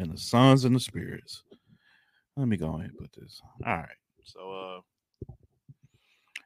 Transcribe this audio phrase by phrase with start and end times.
[0.00, 1.42] and the sons and the spirits.
[2.36, 3.40] Let me go ahead and put this.
[3.66, 3.88] All right.
[4.24, 5.32] So uh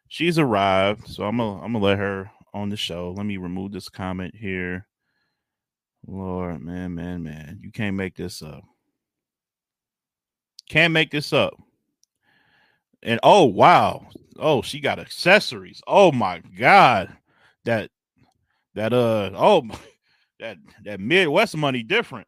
[0.09, 1.09] she's arrived.
[1.09, 3.15] So I'm gonna I'm gonna let her on the show.
[3.17, 4.87] Let me remove this comment here.
[6.07, 7.61] Lord, man, man, man.
[7.63, 8.65] You can't make this up.
[10.69, 11.55] Can't make this up.
[13.03, 14.09] And oh wow.
[14.37, 15.81] Oh, she got accessories.
[15.87, 17.17] Oh my god.
[17.65, 17.91] That
[18.75, 19.63] that uh oh
[20.41, 22.27] that that Midwest money different.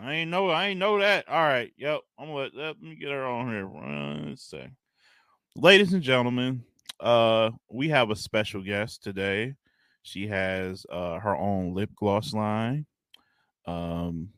[0.00, 1.28] I ain't know I ain't know that.
[1.28, 2.00] All right, yep.
[2.18, 3.66] I'm gonna let, let me get her on here.
[3.66, 4.70] One sec.
[5.56, 6.62] Ladies and gentlemen,
[7.00, 9.54] uh we have a special guest today.
[10.02, 12.86] She has uh her own lip gloss line.
[13.66, 14.28] Um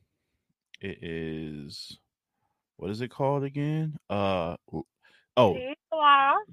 [0.80, 1.98] it is
[2.77, 3.98] what is it called again?
[4.09, 4.56] Uh
[5.37, 6.46] oh Tea Gloss,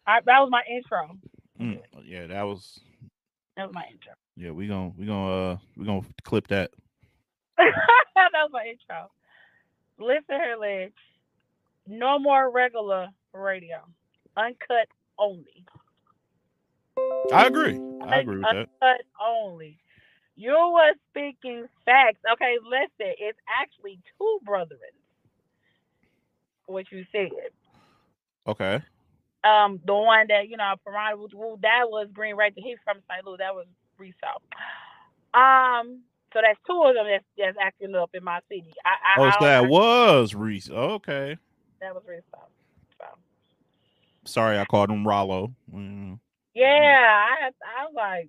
[0.06, 1.17] Right, that was my intro.
[1.61, 2.81] Mm, yeah, that was
[3.57, 4.12] That was my intro.
[4.37, 6.71] yeah, we gonna we gonna uh we gonna clip that.
[7.59, 7.67] that
[8.17, 9.11] was my intro.
[9.99, 10.93] Listen here, Ledge.
[11.87, 13.78] No more regular radio.
[14.37, 15.65] Uncut only.
[17.33, 17.79] I agree.
[18.03, 18.69] I agree with that.
[18.83, 19.79] Uncut only.
[20.37, 22.21] You were speaking facts.
[22.33, 23.15] Okay, listen.
[23.19, 24.79] It's actually two brethren.
[26.67, 27.31] What you said.
[28.47, 28.81] Okay.
[29.43, 32.61] Um, the one that you know, Piranha Woo- that was Green Ranger.
[32.63, 33.25] He's from St.
[33.27, 33.39] Louis.
[33.39, 33.67] That was
[33.99, 34.43] Resale.
[35.35, 36.01] Um,
[36.33, 38.73] so that's two of them that's, that's acting up in my city.
[38.85, 40.71] I, I, Oh, so that was Reese.
[40.71, 41.37] Okay.
[41.81, 42.49] that was Resale.
[42.99, 43.07] So.
[44.25, 45.53] Sorry, I called him Rollo.
[45.75, 46.19] Mm.
[46.60, 48.28] Yeah, I I was like,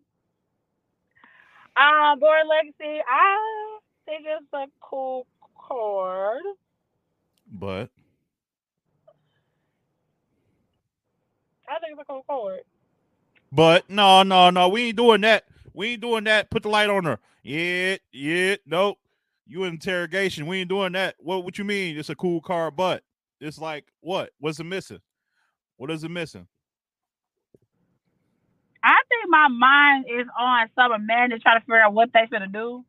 [1.78, 3.02] um, Born Legacy.
[3.08, 6.42] I think it's a cool chord.
[7.52, 7.90] But
[11.70, 12.62] I think it's a cool chord.
[13.52, 15.46] but no, no, no, we ain't doing that.
[15.74, 16.52] We ain't doing that.
[16.52, 17.20] Put the light on her.
[17.44, 18.98] Yeah, yeah, nope.
[19.48, 20.48] You interrogation.
[20.48, 21.16] We ain't doing that.
[21.20, 21.98] What what you mean?
[21.98, 23.04] It's a cool car, but
[23.42, 24.32] it's like what?
[24.40, 25.02] What's it missing?
[25.78, 26.48] What is it missing?
[28.84, 32.26] I think my mind is on some man to try to figure out what they
[32.32, 32.84] gonna do.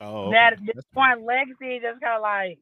[0.00, 2.58] Oh, That this point legacy just kind of like.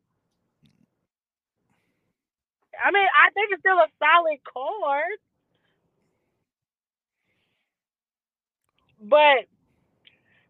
[2.82, 5.18] I mean, I think it's still a solid chord,
[9.02, 9.46] but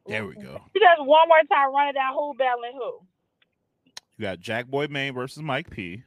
[0.06, 0.60] There we go.
[0.74, 2.14] You just one more time running down.
[2.14, 3.00] Who battling who?
[4.16, 6.04] You got Jack Boy Main versus Mike P.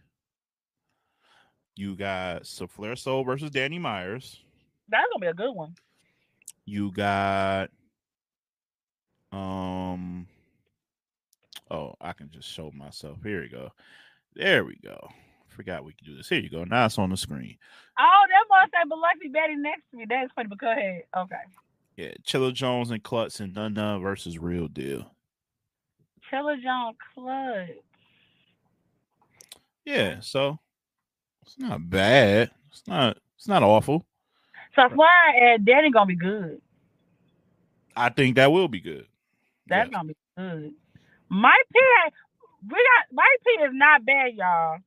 [1.75, 4.41] You got Flair Soul versus Danny Myers.
[4.87, 5.75] That's gonna be a good one.
[6.65, 7.69] You got
[9.31, 10.27] um
[11.69, 13.17] oh, I can just show myself.
[13.23, 13.69] Here we go.
[14.35, 15.09] There we go.
[15.49, 16.29] Forgot we could do this.
[16.29, 16.63] Here you go.
[16.63, 17.57] Now it's on the screen.
[17.99, 20.05] Oh, that must say Biloxi Betty next to me.
[20.09, 21.03] That's funny, but go ahead.
[21.15, 21.35] Okay.
[21.95, 25.11] Yeah, Chilla Jones and Klutz and Dun Dun versus Real Deal.
[26.31, 27.67] Trilla Jones Club.
[29.85, 30.57] Yeah, so
[31.43, 32.51] it's not bad.
[32.71, 34.05] It's not it's not awful.
[34.75, 36.61] So Flair and Danny gonna be good.
[37.95, 39.07] I think that will be good.
[39.67, 39.93] That's Yeah.
[39.97, 40.73] gonna be good.
[41.29, 41.79] Mike P,
[42.69, 44.79] we got Mike P is not bad, y'all.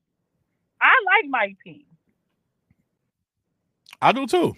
[0.81, 1.87] I like Mike P.
[4.03, 4.55] I do too.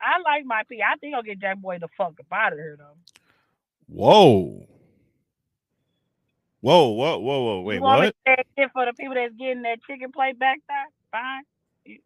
[0.00, 0.82] I like Mike P.
[0.82, 2.96] I think I'll get Jack Boy the fuck up out of here though.
[3.86, 4.66] Whoa.
[6.62, 7.60] Whoa, whoa, whoa, whoa.
[7.62, 8.14] Wait, you want me what?
[8.36, 10.86] to say it for the people that's getting that chicken plate back there?
[11.10, 11.44] Fine.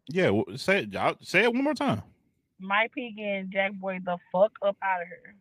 [0.07, 0.95] Yeah, say it.
[0.95, 2.01] I'll- Say it one more time.
[2.59, 5.35] Mike P getting Jack Boy the fuck up out of here.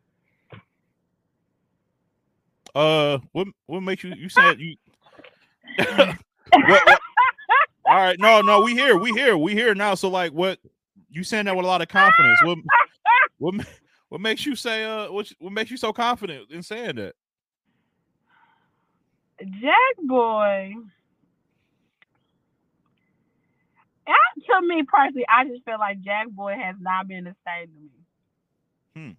[2.75, 4.15] Uh, what what makes you?
[4.15, 4.77] You said you.
[5.79, 6.17] what,
[6.53, 7.01] what-
[7.87, 9.95] All right, no, no, we here, we here, we here now.
[9.95, 10.59] So like, what
[11.11, 12.41] you saying that with a lot of confidence?
[12.43, 12.59] What
[13.39, 13.55] what
[14.09, 17.15] what makes you say uh what what makes you so confident in saying that?
[19.61, 20.75] Jack Boy.
[24.07, 24.13] Uh,
[24.47, 27.81] to me personally, I just feel like Jack Boy has not been the same to
[27.81, 27.91] me.
[28.97, 29.13] Hmm.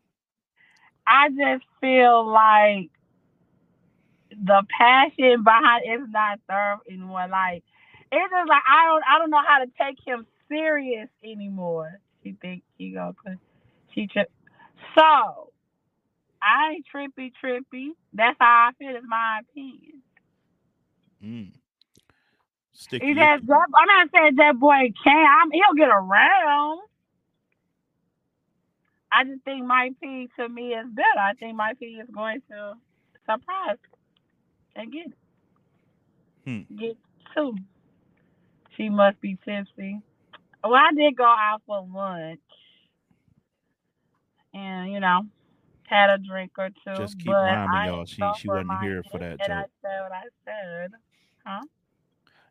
[1.08, 2.90] I just feel like
[4.32, 7.28] the passion behind it's not there anymore.
[7.30, 7.64] Like
[8.12, 12.00] it's just like I don't I don't know how to take him serious anymore.
[12.24, 13.14] She think he go
[13.94, 14.26] she tri-
[14.98, 15.52] so
[16.42, 17.90] I ain't trippy trippy.
[18.14, 18.96] That's how I feel.
[18.96, 20.02] It's my opinion.
[21.24, 21.52] Mm.
[22.76, 23.08] Sticky.
[23.08, 25.54] He that, I'm not saying that boy can't.
[25.54, 26.82] He'll get around.
[29.12, 31.20] I just think Mike P to me is better.
[31.20, 32.74] I think Mike P is going to
[33.26, 33.78] surprise
[34.76, 35.08] and get
[36.46, 36.62] Hmm.
[36.78, 36.98] get
[37.36, 37.56] two.
[38.78, 40.02] She must be tipsy.
[40.64, 42.40] Well, I did go out for lunch,
[44.54, 45.24] and you know,
[45.84, 46.96] had a drink or two.
[46.96, 48.06] Just keep but rhyming, y'all.
[48.06, 50.92] She- she wasn't here for that And I said what I said.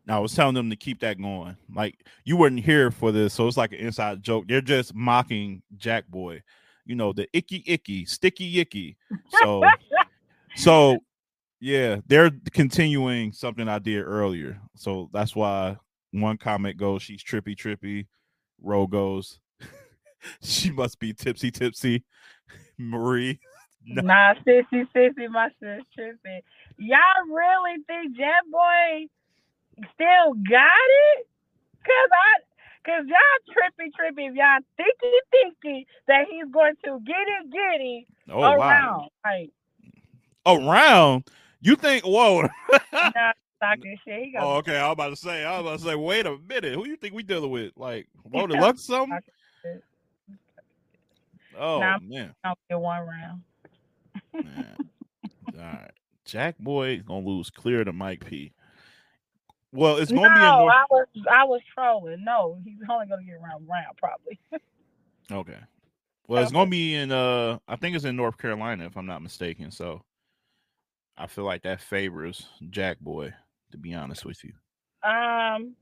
[0.07, 1.57] No, I was telling them to keep that going.
[1.75, 4.47] Like you weren't here for this, so it's like an inside joke.
[4.47, 6.43] They're just mocking Jack Boy,
[6.85, 8.97] you know, the icky icky, sticky icky.
[9.43, 9.63] So
[10.57, 10.99] so
[11.61, 14.61] yeah, they're continuing something I did earlier.
[14.77, 15.79] So that's why
[16.11, 18.07] one comment goes, she's trippy trippy.
[18.63, 19.41] Row goes,
[20.43, 22.05] she must be tipsy tipsy.
[22.79, 23.41] Marie.
[23.87, 24.03] No.
[24.03, 26.41] Nah, sissy, sissy, my sis tripping.
[26.79, 26.99] Y'all
[27.29, 29.09] really think Jet Boy
[29.95, 30.89] still got
[31.19, 31.27] it?
[31.85, 32.41] Cause I,
[32.87, 34.29] cause y'all trippy, trippy.
[34.31, 38.59] If y'all thinky, thinky that he's going to get it, get it Oh wow.
[38.59, 39.11] around.
[39.25, 39.51] Like,
[40.47, 41.25] Around.
[41.61, 42.43] You think whoa.
[42.43, 43.33] nah,
[43.63, 44.29] talking shit.
[44.39, 44.77] Oh, okay.
[44.77, 46.75] I was about to say, I was about to say, wait a minute.
[46.75, 47.73] Who you think we dealing with?
[47.77, 49.19] Like, Whoa, the Lux something?
[51.59, 51.99] Oh Nah.
[52.03, 52.35] man.
[52.45, 53.43] to get one round.
[54.35, 55.91] All right.
[56.25, 58.53] Jack Boy gonna lose clear to Mike P.
[59.75, 60.73] Well, it's gonna be in North.
[60.73, 62.23] I was, I was trolling.
[62.25, 64.39] No, he's only gonna get around round probably.
[65.33, 65.57] Okay.
[66.29, 69.23] Well, it's gonna be in uh I think it's in North Carolina if I'm not
[69.23, 69.71] mistaken.
[69.71, 70.03] So
[71.17, 73.33] I feel like that favors Jack Boy,
[73.71, 74.53] to be honest with you.
[75.03, 75.75] Um.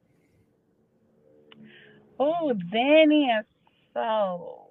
[2.21, 3.45] Oh, Danny and
[3.93, 4.69] so.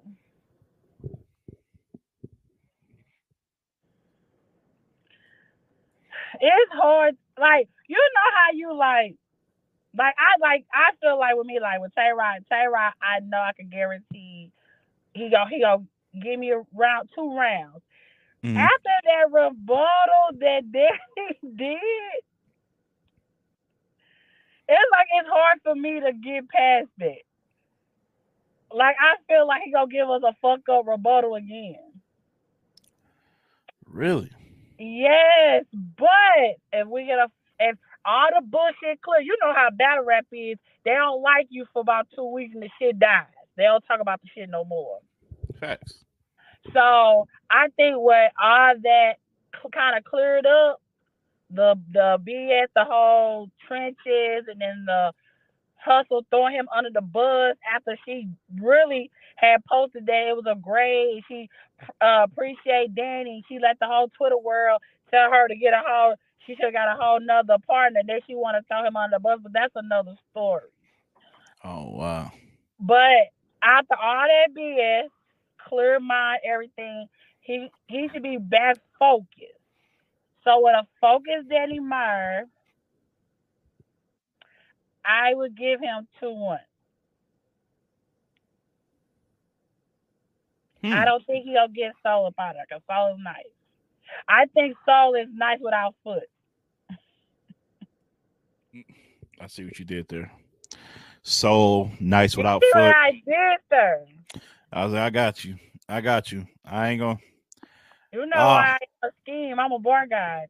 [6.40, 7.16] It's hard.
[7.38, 9.16] Like you know how you like.
[9.96, 13.20] Like I like I feel like with me like with Tay Roc, Tay Roc, I
[13.20, 14.50] know I can guarantee
[15.14, 15.84] he go he go
[16.22, 17.82] give me a round two rounds.
[18.42, 18.56] Mhm.
[18.56, 22.22] After that rebuttal that Danny did,
[24.68, 27.22] it's like it's hard for me to get past that.
[28.72, 32.02] Like I feel like he gonna give us a fuck up rebuttal again.
[33.86, 34.30] Really?
[34.78, 37.30] Yes, but if we get a
[37.70, 40.58] if all the bullshit clear, you know how battle rap is.
[40.84, 43.26] They don't like you for about two weeks and the shit dies.
[43.56, 44.98] They don't talk about the shit no more.
[45.60, 46.04] Facts.
[46.72, 49.14] So I think what all that
[49.72, 50.80] kind of cleared up,
[51.50, 55.12] the the BS, the whole trenches, and then the
[55.76, 58.28] hustle throwing him under the bus after she
[58.60, 61.22] really had posted that it was a grade.
[61.28, 61.48] She
[62.00, 63.44] uh, appreciate Danny.
[63.48, 66.14] She let the whole Twitter world tell her to get a whole.
[66.46, 68.00] She should have got a whole nother partner.
[68.06, 70.70] Then she want to throw him on the bus, but that's another story.
[71.64, 72.32] Oh wow.
[72.80, 73.30] But
[73.62, 75.08] after all that BS,
[75.68, 77.06] clear mind, everything,
[77.40, 79.28] he he should be back focused.
[80.44, 82.44] So with a focused Danny Meyer,
[85.04, 86.58] I would give him two one.
[90.82, 90.92] Hmm.
[90.92, 93.46] I don't think he'll get Soul up out of there because Soul is nice.
[94.28, 96.24] I think Soul is nice without foot.
[99.40, 100.30] I see what you did there.
[101.22, 102.80] So nice without foot.
[102.80, 104.04] what I did there.
[104.72, 105.56] I was like, I got you.
[105.88, 106.46] I got you.
[106.64, 107.18] I ain't gonna
[108.12, 109.60] You know why I ain't team.
[109.60, 110.46] I'm a bar guy.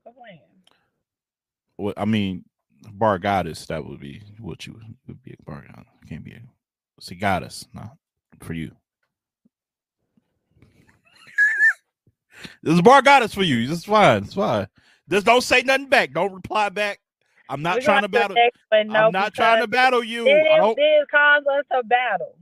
[1.76, 2.44] What I mean,
[2.92, 3.66] bar goddess.
[3.66, 5.92] That would be what you would be a bar goddess.
[6.08, 6.42] Can't be a
[7.00, 7.66] see goddess.
[7.74, 7.96] Not
[8.40, 8.72] for you.
[12.62, 13.70] This is bar goddess for you.
[13.70, 14.24] It's fine.
[14.24, 14.68] It's fine.
[15.08, 16.12] Just don't say nothing back.
[16.12, 17.00] Don't reply back.
[17.52, 18.36] I'm not We're trying to battle.
[18.70, 20.24] but no, I'm not trying to battle you.
[20.24, 20.74] This, I don't.
[20.74, 22.34] this us to battle.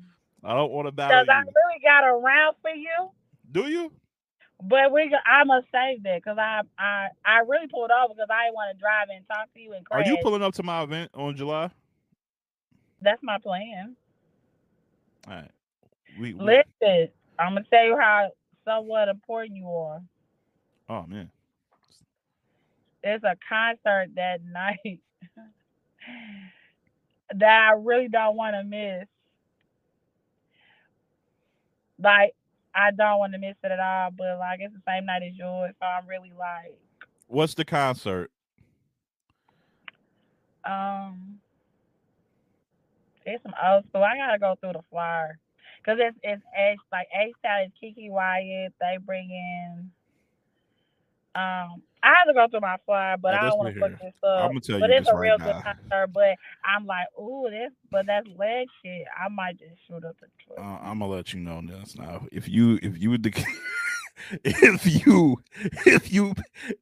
[0.45, 3.11] I don't want to battle Because I really got a round for you.
[3.51, 3.91] Do you?
[4.63, 8.45] But we, I must save that because I, I, I really pulled over because I
[8.45, 10.07] didn't want to drive and talk to you and crash.
[10.07, 11.71] Are you pulling up to my event on July?
[13.03, 13.97] That's my plan.
[15.27, 15.51] All right.
[16.21, 18.31] We, we Listen, I'm gonna tell you how
[18.65, 20.03] somewhat important you are.
[20.89, 21.31] oh man.
[23.03, 25.01] There's a concert that night
[27.35, 29.07] that I really don't want to miss.
[32.03, 32.35] Like,
[32.75, 35.37] I don't want to miss it at all, but like it's the same night as
[35.37, 36.79] yours, so I'm really like,
[37.27, 38.31] What's the concert?
[40.65, 41.39] um,
[43.25, 44.03] it's some old school.
[44.05, 45.39] I gotta go through the flyer
[45.83, 48.73] because it's it's H like H Style is KeKe Wyatt.
[48.81, 49.91] They bring in.
[51.35, 53.91] Um, I had to go through my flyer, but Yeah, I don't want to fuck
[54.01, 54.41] this up.
[54.45, 55.63] I'm gonna tell you But it's a real right good now.
[55.63, 56.13] concert.
[56.13, 59.05] But I'm like, ooh, this, but that's leg shit.
[59.23, 60.59] I might just shoot up the truck.
[60.59, 62.27] Uh, I'm gonna let you know this now.
[62.33, 63.45] If you if you would dec-
[64.45, 65.43] if you
[65.87, 66.35] if you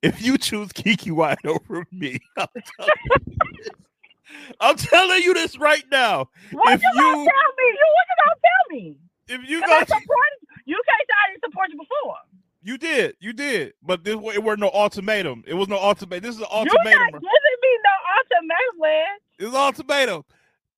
[0.03, 2.47] if you choose KeKe Wyatt over me, I'm
[2.77, 3.69] telling you this,
[4.61, 6.29] I'm telling you this right now.
[6.53, 7.67] what if you gonna you- tell me?
[7.67, 8.97] You what you gonna tell me?
[9.29, 10.77] If you I go, supported you.
[10.87, 12.17] Can't say I didn't support you before.
[12.61, 15.45] You did, you did, but this it wasn't no ultimatum.
[15.47, 16.23] It was no ultimatum.
[16.25, 16.85] This is an ultimatum.
[16.85, 19.07] You're not giving me no ultimatum, man.
[19.39, 20.25] It's an ultimatum.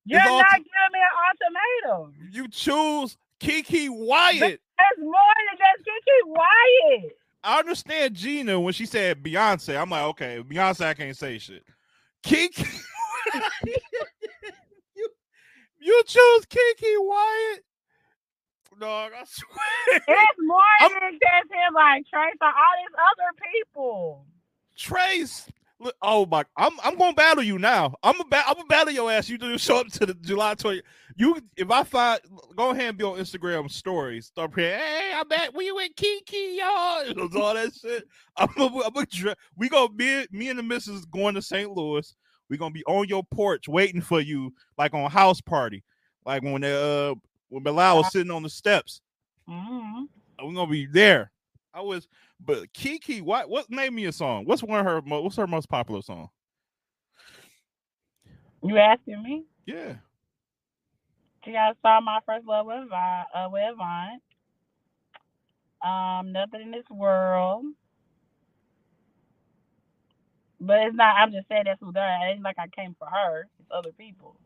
[0.05, 2.13] You're It's not ulti- giving me an ultimatum.
[2.31, 4.61] You choose KeKe Wyatt.
[4.77, 5.11] That's more
[5.49, 7.17] than just KeKe Wyatt.
[7.43, 9.79] I understand Gina when she said Beyonce.
[9.81, 11.63] I'm like, okay, Beyonce, I can't say shit.
[12.21, 12.63] Kiki,
[14.95, 15.09] you,
[15.79, 17.63] you choose KeKe Wyatt.
[18.81, 20.01] Dog, I swear.
[20.07, 24.25] It's more I'm- than just him, like Trace or all these other people.
[24.77, 25.47] Trace.
[25.79, 27.95] Look, oh my, I'm I'm gonna battle you now.
[28.03, 29.29] I'm gonna ba- I'm gonna battle your ass.
[29.29, 30.81] You do show up to the July 20.
[31.15, 32.19] You if I find
[32.55, 34.27] go ahead and be on Instagram stories.
[34.27, 35.27] Start praying, hey, I'm.
[35.55, 37.01] We with Kiki, y'all.
[37.07, 38.03] It was all that shit.
[38.37, 41.69] I'm gonna, I'm gonna dra- we gonna be me and the missus going to St.
[41.71, 42.15] Louis.
[42.49, 45.83] we gonna be on your porch waiting for you, like on house party.
[46.27, 47.15] Like when uh
[47.51, 49.01] when Bilal was sitting on the steps.
[49.47, 50.05] hmm
[50.41, 51.31] We're gonna be there.
[51.73, 52.07] I was
[52.39, 54.45] but Kiki, what what name me a song?
[54.45, 56.29] What's one of her what's her most popular song?
[58.63, 59.45] You asking me?
[59.65, 59.95] Yeah.
[61.45, 64.19] She got saw my first love with Vine, uh, with Vine.
[65.85, 67.65] Um, nothing in this world.
[70.59, 71.17] But it's not.
[71.17, 72.27] I'm just saying that's who they are.
[72.29, 73.47] It ain't like I came for her.
[73.59, 74.37] It's other people.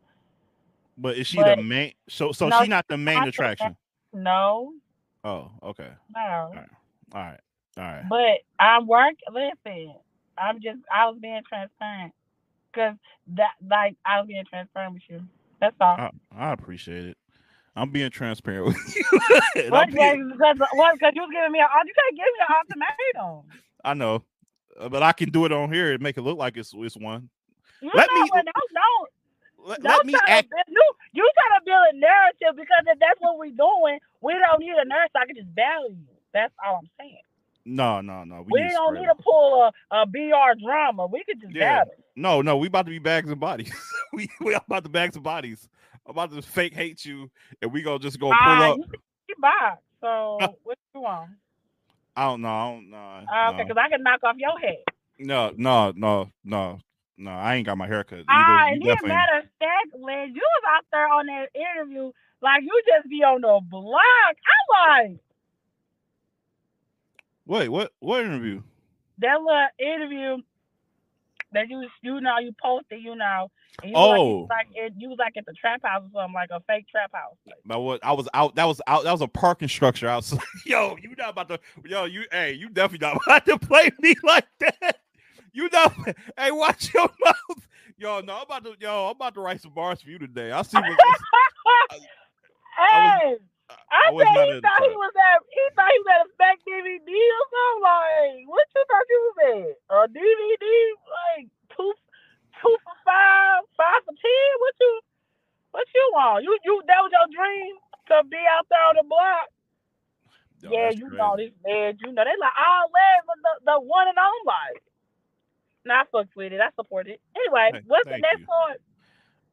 [0.98, 3.30] But is she But- the main so so No, she not the main not the
[3.30, 3.76] attraction?
[4.14, 4.74] No,
[5.24, 5.90] Oh, okay.
[6.16, 6.22] no.
[6.22, 7.40] All right.
[7.78, 8.04] All right.
[8.10, 9.16] But I'm work.
[9.34, 9.96] Listen,
[10.38, 10.80] I'm just.
[10.94, 12.14] I was being transparent
[12.72, 12.96] because
[13.36, 15.22] that, like, I was being transparent with you.
[15.60, 15.96] That's all.
[15.98, 17.18] I, I appreciate it.
[17.76, 19.04] I'm being transparent with you.
[19.70, 19.92] What?
[19.92, 20.94] Being- Because what?
[20.94, 21.64] Because you was giving me a.
[21.64, 22.56] You can't give me an
[23.20, 23.50] ultimatum.
[23.84, 24.24] I know.
[24.80, 26.96] Uh, But I can do it on here and make it look like it's it's
[26.96, 27.30] one.
[27.82, 28.30] You Let know me-?
[28.34, 29.10] Don't don't
[29.66, 30.84] Let, let me act build, you.
[31.14, 34.70] You trying to build a narrative because if that's what we're doing, we don't need
[34.78, 35.10] a nurse.
[35.16, 36.06] I can just battle you.
[36.34, 37.18] That's all I'm saying.
[37.66, 38.46] No, no, no.
[38.48, 41.08] We, need don't need to pull a, a BR drama.
[41.08, 41.80] We could just Yeah.
[41.80, 41.94] battle.
[42.16, 43.74] No, no, we about to be bags and bodies.
[44.14, 45.68] we we about to bags and bodies.
[46.06, 47.32] I'm about to fake hate you,
[47.62, 48.78] and we gonna just go pull Ah, up.
[48.78, 49.82] you box.
[50.00, 51.32] So what you want?
[52.16, 52.50] I don't know.
[52.50, 53.22] I don't know.
[53.30, 54.78] Ah, okay, because I can knock off your head.
[55.20, 56.80] no, no, no, no,
[57.18, 57.32] no.
[57.32, 58.20] I ain't got my haircut.
[58.20, 58.26] Either.
[58.30, 61.50] Ah, You and then definitely- matter of fact, Liz, you was out there on that
[61.56, 64.02] interview like you just be on the block.
[64.30, 65.20] I'm like
[67.48, 67.94] Wait, what?
[68.00, 68.62] What interview?
[69.20, 70.38] that little interview
[71.54, 73.50] that you you know you posted, you know.
[73.82, 74.10] And you Oh.
[74.10, 76.50] like, you was like, it, you was like at the trap house or something, like
[76.52, 77.36] a fake trap house.
[77.66, 78.00] About what?
[78.06, 78.56] I was out.
[78.56, 79.04] That was out.
[79.04, 80.40] That was a parking structure outside.
[80.66, 81.60] Yo, you not about to?
[81.86, 82.24] Yo, you.
[82.32, 85.00] Hey, you definitely not about to play me like that.
[85.56, 85.88] You know.
[86.38, 87.62] Hey, watch your mouth.
[87.98, 88.76] Yo, no, I'm about to.
[88.78, 90.52] Yo, I'm about to write some bars for you today.
[90.52, 90.76] I see.
[90.76, 90.84] What,
[92.76, 93.40] hey,
[93.72, 96.28] I, I was think not he thought he was at he thought he was at
[96.28, 97.80] a spec DVD or something.
[97.88, 99.96] Like, what you thought you was at?
[99.96, 100.68] A DVD?
[101.08, 101.94] Like two
[102.60, 104.52] two for five, five for ten?
[104.60, 104.92] What you
[105.72, 106.44] what you want?
[106.44, 107.80] You you that was your dream
[108.12, 109.48] to be out there on the block?
[110.60, 111.16] Yo, yeah, you crazy.
[111.16, 111.96] know this man.
[112.04, 114.84] You know they like all legs, but the, the one and only.
[115.86, 116.60] Nah, I fucked with it.
[116.60, 117.22] I support it.
[117.36, 118.46] Anyway, Hey, what's the next you.
[118.46, 118.82] part?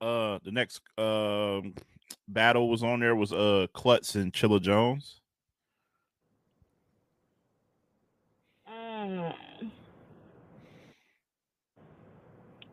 [0.01, 1.75] Uh, the next um
[2.29, 5.21] battle was on there was uh Klutz and Chilla Jones.
[8.69, 9.35] Mm.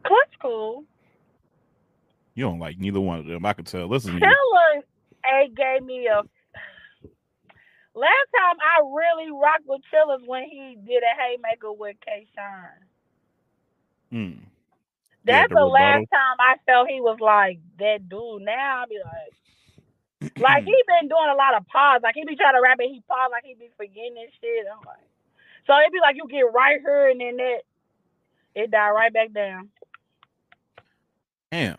[0.06, 0.86] Clutch cool.
[2.36, 3.46] You don't like neither one of them.
[3.46, 3.88] I can tell.
[3.88, 4.84] Listen, to you.
[5.26, 6.22] A gave me a.
[7.96, 12.89] Last time I really rocked with Chillers when he did a haymaker with K Shine.
[14.14, 14.40] Mm.
[15.26, 18.42] Yeah, That's the the, last time I felt he was like that dude.
[18.42, 22.02] Now I be like, like he been doing a lot of pause.
[22.04, 24.66] Like he be trying to rap and he pause like he be forgetting and shit.
[24.72, 25.06] I'm like,
[25.68, 27.62] so it be like you get right here and then that
[28.56, 29.70] it die right back down.
[31.52, 31.78] Damn.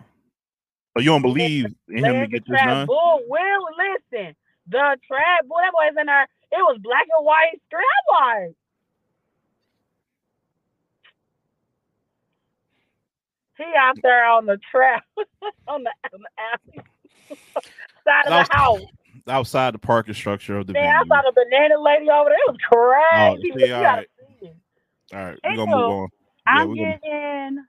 [0.96, 2.86] So you don't believe in him to get this done?
[2.86, 4.34] Bull will listen.
[4.68, 6.28] The trap boy, that boy's in there.
[6.52, 7.82] It was black and white screen.
[8.20, 8.54] I'm
[13.60, 15.04] he out there on the trap,
[15.68, 16.28] on the, on the
[16.78, 16.84] alley
[18.04, 18.80] side of the house.
[19.28, 22.38] Outside the parking structure of the Man, I saw the banana lady over there.
[22.48, 23.62] Oh, it was crazy.
[23.62, 24.08] Oh, see, all right.
[25.12, 26.08] All right, we're gonna move on.
[26.10, 27.66] Yeah, I'm we're gonna- getting.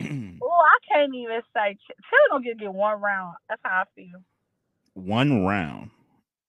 [0.42, 1.76] Oh, I can't even say.
[1.86, 3.34] Chilla gonna get get one round.
[3.48, 4.22] That's how I feel.
[4.94, 5.90] One round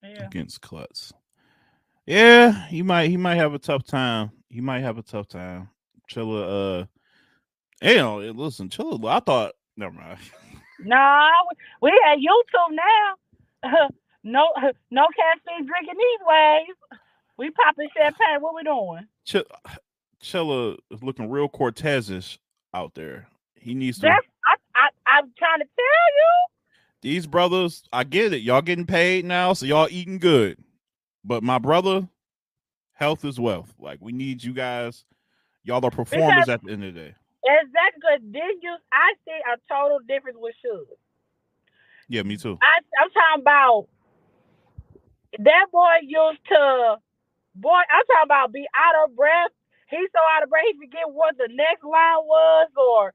[0.03, 0.25] Yeah.
[0.25, 1.13] against Klutz.
[2.05, 4.31] Yeah, he might he might have a tough time.
[4.49, 5.69] He might have a tough time.
[6.09, 6.85] Chilla, uh,
[7.81, 9.09] you know, listen, Chilla.
[9.09, 10.19] I thought, never mind.
[10.79, 11.29] No,
[11.81, 13.89] we at YouTube now.
[14.23, 14.47] no,
[14.91, 16.99] no caffeine drinking these ways.
[17.37, 18.41] We popping champagne.
[18.41, 19.07] What we doing?
[19.25, 19.47] Ch-
[20.21, 22.39] Chilla is looking real Cortez-ish
[22.73, 23.27] out there.
[23.55, 24.07] He needs to.
[24.07, 26.31] That's I, I, I'm trying to tell you.
[27.01, 28.41] These brothers, I get it.
[28.41, 30.57] Y'all getting paid now, so y'all eating good.
[31.23, 32.07] But my brother,
[32.93, 33.73] health is wealth.
[33.79, 35.05] Like we need you guys.
[35.63, 37.15] Y'all are performers Because- at the end of the day.
[37.45, 38.01] Exactly.
[38.01, 40.95] 'cause Then you, I see a total difference with Sugar.
[42.07, 42.57] Yeah, me too.
[42.61, 43.87] I, I'm talking about
[45.39, 46.97] that boy used to,
[47.55, 47.69] boy.
[47.89, 49.51] I'm talking about be out of breath.
[49.89, 53.13] He's so out of breath he forget what the next line was, or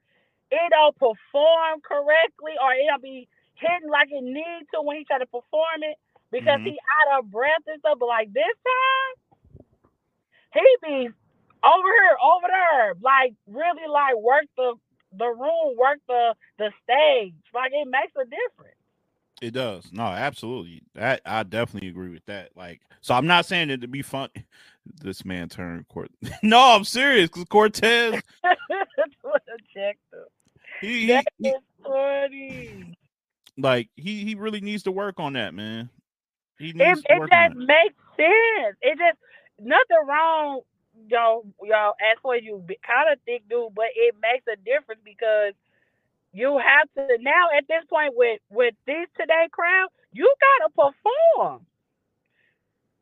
[0.51, 5.05] it don't perform correctly, or it don't be hitting like it needs to when he
[5.05, 5.99] try to perform it
[6.31, 6.65] because Mhm.
[6.67, 6.79] he
[7.11, 7.99] out of breath and stuff.
[7.99, 9.67] But like this time,
[10.55, 11.09] he be
[11.65, 14.75] over here, over there, like really like work the
[15.19, 17.35] the room, work the the stage.
[17.55, 18.79] Like it makes a difference.
[19.43, 19.91] It does.
[19.93, 20.83] No, absolutely.
[20.95, 22.51] That I definitely agree with that.
[22.57, 24.31] Like, so I'm not saying it to be fun.
[25.03, 26.11] This man turned court.
[26.43, 28.21] no, I'm serious because Cortez,
[29.23, 30.25] what a check though.
[30.81, 32.97] he, he, That he is funny.
[33.59, 35.91] like he he really needs to work on that, man.
[36.59, 37.57] He It, needs to it work on just that.
[37.57, 38.77] makes sense.
[38.83, 39.19] It just
[39.61, 40.63] nothing wrong,
[41.09, 41.95] yo, y'all.
[42.01, 45.55] As for you, kind of thick dude, but it makes a difference because
[46.33, 51.67] you have to now at this point with with this today crowd, you gotta perform.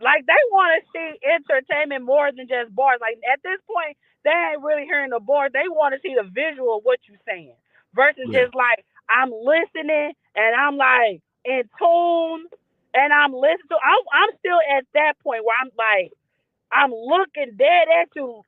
[0.00, 2.98] Like they want to see entertainment more than just bars.
[3.00, 5.50] Like at this point, they ain't really hearing the bars.
[5.52, 7.54] They want to see the visual of what you're saying
[7.94, 8.32] versus Yeah.
[8.32, 12.46] just like I'm listening and I'm like in tune
[12.94, 13.78] and I'm listening to.
[13.80, 16.12] I'm I'm still at that point where I'm like
[16.72, 18.42] I'm looking dead at you,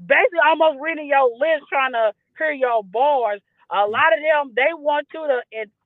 [0.00, 3.40] basically almost reading your lips, trying to hear your bars.
[3.70, 5.40] A lot of them they want you to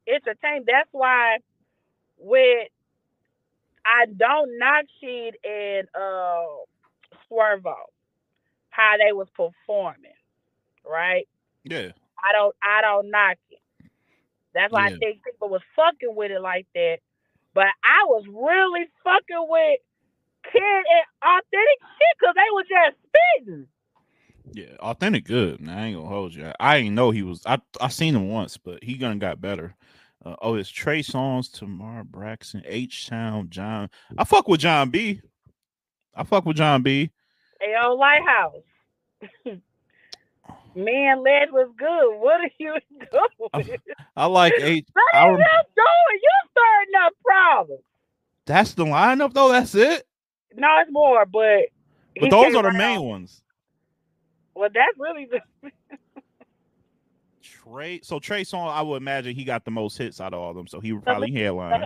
[0.08, 0.64] entertain.
[0.66, 1.38] That's why
[2.18, 2.68] with
[3.84, 6.44] I don't knock Sheed and uh
[7.30, 7.74] Swervo
[8.70, 10.12] how they was performing,
[10.84, 11.26] right?
[11.64, 13.60] Yeah, I don't I don't knock it.
[14.54, 14.88] That's why Yeah.
[14.88, 16.98] I think people was fucking with it like that.
[17.54, 19.80] But I was really fucking with
[20.44, 23.66] Kid and authentic shit because they was just spitting.
[24.52, 24.76] yeah.
[24.80, 25.60] Authentic, good.
[25.60, 26.52] Man, I ain't gonna hold you.
[26.58, 27.42] I ain't know he was.
[27.46, 29.74] I I seen him once, but he gonna got better.
[30.24, 33.88] Uh, oh, it's Trey Songz, Tamar Braxton, H Town, John.
[34.18, 35.20] I fuck with John B.
[36.14, 37.10] I fuck with John B.
[37.62, 38.62] Ayo Lighthouse.
[40.74, 42.18] Man, Ledge was good.
[42.20, 42.76] What are you
[43.10, 43.78] doing?
[44.16, 44.86] I like H.
[44.92, 46.20] What are you doing?
[46.22, 47.82] You starting up problems.
[48.46, 49.50] That's the lineup though.
[49.52, 50.06] That's it.
[50.56, 51.66] No, it's more, but
[52.20, 53.04] But those are the main off.
[53.04, 53.42] ones.
[54.54, 55.70] Well, that's really the
[57.42, 58.00] Trey.
[58.02, 60.56] So Trey Song, I would imagine he got the most hits out of all of
[60.56, 60.66] them.
[60.66, 61.84] So he would probably headline.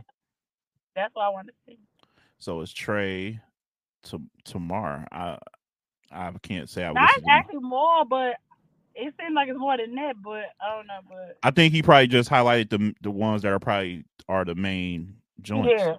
[0.97, 1.79] that's what I want to see.
[2.39, 3.41] So it's Trey
[4.05, 5.07] to Tamar.
[5.13, 5.39] I
[6.11, 6.97] I can't say I him.
[7.29, 8.37] actually more, but
[8.95, 10.15] it seems like it's more than that.
[10.23, 11.01] But I don't know.
[11.09, 14.55] But I think he probably just highlighted the the ones that are probably are the
[14.55, 15.73] main joints.
[15.77, 15.95] yeah,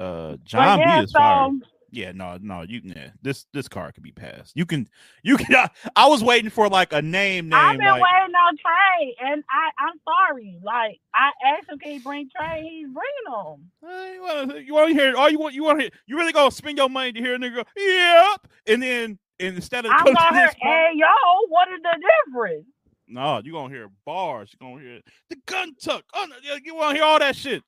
[0.00, 1.00] Uh but John yeah.
[1.00, 1.50] B is So fire.
[1.94, 4.52] Yeah, no, no, you yeah, this this card can be passed.
[4.56, 4.88] You can
[5.22, 7.54] you can I, I was waiting for like a name name.
[7.54, 10.58] I've been like, waiting on Trey, and I I'm sorry.
[10.60, 12.62] Like I asked him, can he bring Trey?
[12.68, 13.70] He's bringing him.
[13.86, 16.16] "Uh, you want you want to hear all you want you want to hear you
[16.16, 19.86] really gonna spend your money to hear a nigga go yep and then and instead
[19.86, 21.06] of I'm gonna hear, hey yo,
[21.48, 22.66] what is the difference?
[23.06, 26.90] no you gonna hear bars you gonna hear the gun tuck oh, no, you want
[26.90, 27.62] to hear all that shit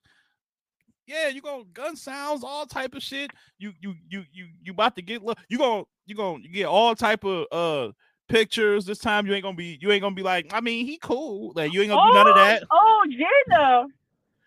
[1.06, 4.94] yeah you gonna gun sounds all type of shit you you you you you about
[4.96, 7.92] to get you gonna you gonna get all type of uh
[8.28, 10.98] pictures this time you ain't gonna be you ain't gonna be like I mean he
[10.98, 13.86] cool like you ain't gonna do none of that Oh, Jenna,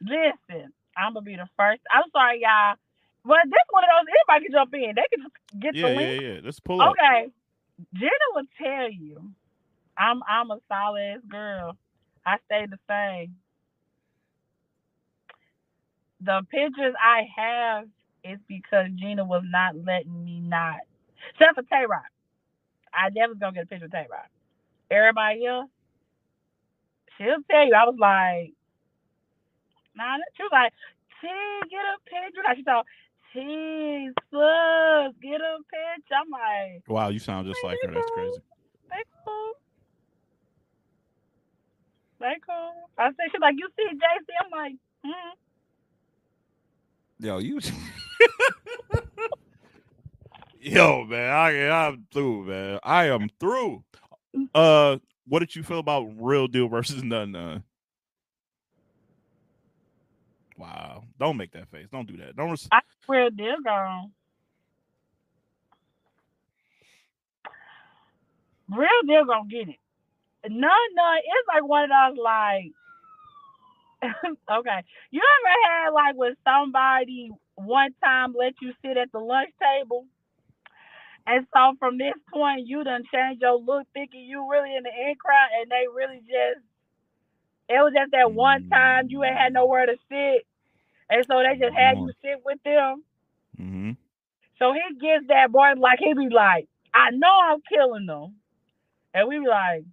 [0.01, 1.81] listen, I'm gonna be the first.
[1.91, 2.75] I'm sorry, y'all.
[3.23, 4.95] But this one of those anybody can jump in.
[4.95, 6.21] They can just get yeah the yeah link.
[6.21, 7.31] yeah let's pull up Okay.
[7.93, 9.31] Jenna will tell you
[9.97, 11.77] I'm I'm a solid ass girl.
[12.25, 13.35] I stay the same.
[16.21, 17.85] The pictures I have
[18.23, 20.81] is because Gina was not letting me not.
[21.33, 22.03] Except for Tay Roc.
[22.93, 24.27] I never gonna get a picture of Tay Roc.
[24.91, 25.69] Everybody else,
[27.17, 27.73] she'll tell you.
[27.75, 28.53] I was like,
[29.95, 30.73] nah, she was like,
[31.21, 31.27] T,
[31.69, 32.41] get a picture.
[32.45, 32.85] Like she thought,
[33.33, 36.15] T, sus, get a picture.
[36.19, 38.39] I'm like, wow you sound just like her that's crazy
[38.89, 39.53] they cool.
[42.19, 42.89] They cool.
[42.97, 44.27] I said, she's like, you see JC?
[44.43, 45.48] I'm like, hmm.
[47.19, 47.59] Yo, you.
[50.61, 52.79] Yo, man, I I'm through, man.
[52.83, 53.83] I am through.
[54.53, 57.63] Uh, what did you feel about Real Deal versus None None?
[60.57, 61.87] Wow, don't make that face.
[61.91, 62.35] Don't do that.
[62.35, 62.51] Don't.
[62.51, 64.11] Res- I real deal gone.
[68.69, 69.79] Real deal gonna get it.
[70.49, 71.17] None, none.
[71.19, 72.71] It's like one of those like.
[74.03, 79.51] okay, you ever had like when somebody one time let you sit at the lunch
[79.59, 80.05] table,
[81.27, 84.89] and so from this point you done changed your look, thinking you really in the
[84.89, 86.63] in crowd, and they really just.
[87.69, 90.45] It was just that one time you ain't had nowhere to sit,
[91.09, 93.03] and so they just had you sit with them.
[93.59, 93.91] mm-hmm.
[94.59, 98.35] So he gets that boy like he be like, I know I'm killing them.
[99.13, 99.83] And we be like,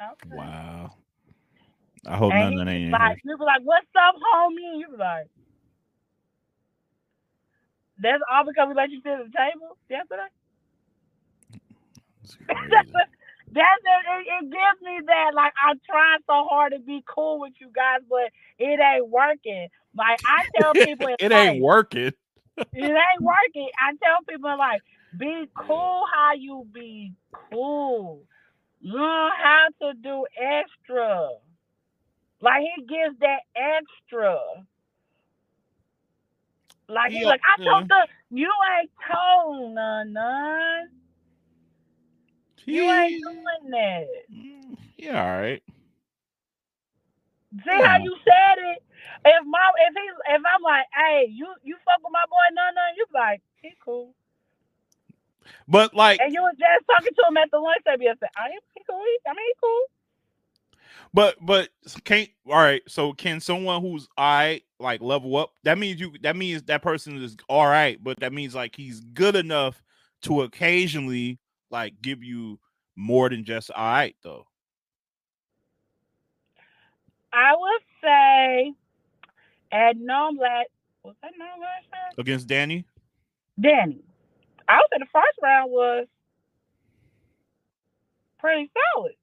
[0.00, 0.36] okay.
[0.36, 0.73] Wow.
[2.06, 4.72] I hope And none of that like, you like, what's up, homie?
[4.72, 5.26] And you be like,
[7.98, 10.28] that's all because we let you sit at the table yesterday.
[12.70, 12.88] That's
[13.52, 14.26] that's it.
[14.26, 18.00] It gives me that like I'm trying so hard to be cool with you guys,
[18.08, 19.68] but it ain't working.
[19.96, 22.12] Like I tell people, it life, ain't working.
[22.74, 23.68] it ain't working.
[23.80, 24.82] I tell people like,
[25.16, 27.12] be cool how you be
[27.52, 28.22] cool.
[28.82, 31.30] Learn how to do extra.
[32.44, 34.36] Like he gives that extra.
[36.88, 37.64] Like he's Yeah, like, I yeah.
[37.64, 38.02] told the
[38.36, 40.88] you ain't told none none.
[42.66, 44.06] You ain't doing that.
[44.32, 45.62] Mm, Yeah, all right.
[47.64, 48.80] See how you said it?
[49.26, 52.74] If my if he if I'm like, hey, you you fuck with my boy none
[52.76, 54.14] none, you be like, he cool.
[55.68, 58.32] But like, And you were just talking to him at the lunch table yesterday.
[58.38, 59.02] I am he cool.
[59.26, 59.84] I mean, he cool.
[61.12, 61.68] But but
[62.04, 62.82] can't all right.
[62.88, 65.52] So can someone who's all right like level up?
[65.62, 66.12] That means you.
[66.22, 69.82] That means that person is all right, but that means like he's good enough
[70.22, 71.38] to occasionally
[71.70, 72.58] like give you
[72.96, 74.46] more than just all right though.
[77.32, 78.72] I would say
[79.72, 80.68] at Nom last
[81.02, 82.14] was that last time?
[82.18, 82.86] Against Danny,
[83.60, 84.00] Danny.
[84.68, 86.06] I would say the first round was
[88.38, 89.14] pretty solid.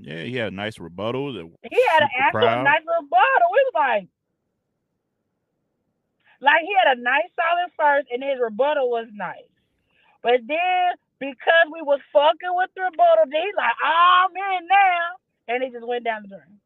[0.00, 1.32] Yeah, he had a nice rebuttal.
[1.34, 3.48] That He had an actual nice rebuttal.
[3.50, 4.08] It was like
[6.40, 9.48] like he had a nice solid first and his rebuttal was nice.
[10.22, 14.68] But then because we was fucking with the rebuttal, then he's like, oh, I'm in
[14.68, 15.04] now.
[15.48, 16.60] And he just went down the drain.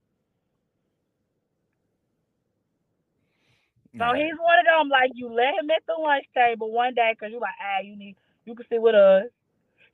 [3.98, 7.12] So he's one of them like you let him at the lunch table one day
[7.14, 9.26] because you're like, ah, you need you can sit with us.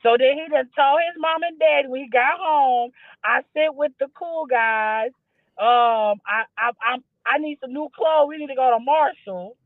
[0.05, 2.93] So then he just told his mom and dad when he got home,
[3.25, 5.11] I sit with the cool guys.
[5.59, 8.29] Um, I I I, I need some new clothes.
[8.31, 9.57] We need to go to Marshall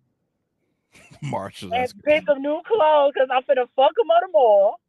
[1.22, 1.72] Marshall.
[1.72, 4.81] and pick some new clothes because I'm finna fuck him the mall.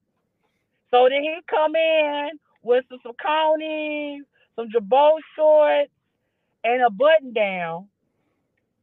[0.91, 2.31] So then he come in
[2.63, 5.91] with some Saucony's, some Jabot shorts,
[6.63, 7.88] and a button down.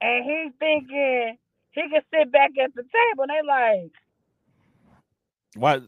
[0.01, 1.39] And he's thinking
[1.73, 3.25] he can sit back at the table.
[3.25, 3.93] And they like,
[5.55, 5.81] Why?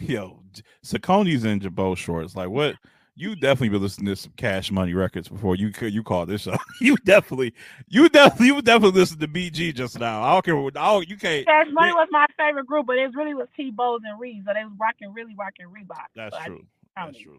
[0.00, 0.42] Yo,
[0.84, 2.36] Saucony's in Jabot shorts.
[2.36, 2.76] Like what?
[3.18, 6.46] you definitely been listening to some Cash Money records before you could you call this
[6.46, 6.60] up.
[6.80, 7.52] You definitely,
[7.88, 10.22] you definitely, you definitely listened to BG just now.
[10.22, 10.74] I don't care what.
[10.76, 11.44] Oh, you can't.
[11.44, 14.52] Cash Money was my favorite group, but it really was T Bows and Reeves, so
[14.54, 16.06] they was rocking really rocking Reebok.
[16.14, 16.66] That's so true.
[16.96, 17.38] That's true.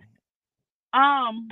[0.93, 1.48] Um,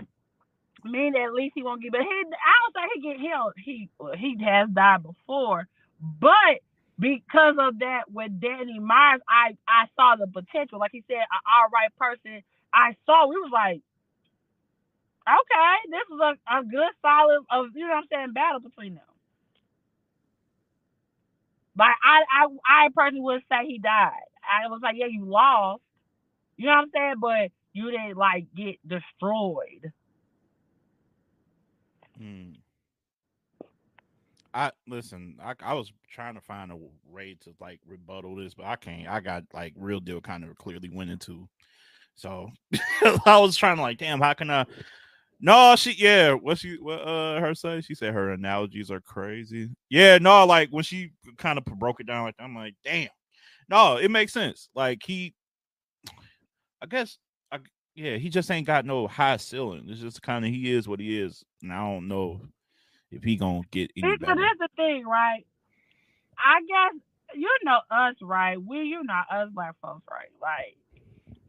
[0.84, 3.54] mean at least he won't get, but he, I don't think he get healed.
[3.64, 5.68] He he has died before,
[6.02, 6.60] but
[7.00, 10.80] because of that with Danny Myers, I I saw the potential.
[10.80, 12.42] Like he said, an all right person.
[12.74, 13.28] I saw.
[13.28, 13.82] We was like,
[15.28, 18.96] okay, this is a, a good solid of you know what I'm saying battle between
[18.96, 19.04] them.
[21.76, 22.48] But I I
[22.86, 24.28] I personally would say he died.
[24.44, 25.82] I was like, yeah, you lost.
[26.58, 27.16] You know what I'm saying?
[27.22, 29.92] But you didn't like get destroyed.
[32.18, 32.57] Hmm.
[34.58, 35.38] I listen.
[35.40, 39.08] I, I was trying to find a way to like rebuttal this, but I can't.
[39.08, 41.48] I got like real deal kind of clearly went into.
[42.16, 42.50] So
[43.28, 44.66] I was trying to like, damn, how can I?
[45.40, 46.32] No, she yeah.
[46.32, 47.82] What she what uh her say?
[47.82, 49.70] She said her analogies are crazy.
[49.90, 53.10] Yeah, no, like when she kind of broke it down like I'm like, damn.
[53.70, 54.70] No, it makes sense.
[54.74, 55.36] Like he,
[56.82, 57.20] I guess,
[57.52, 57.60] I
[57.94, 59.86] yeah, he just ain't got no high ceiling.
[59.88, 62.42] It's just kind of he is what he is, and I don't know
[63.12, 65.46] if he gonna get any See, so that's the thing, right?
[66.38, 67.02] I guess
[67.36, 68.62] you know us, right?
[68.62, 70.30] We, you know us black folks, right?
[70.42, 70.78] Like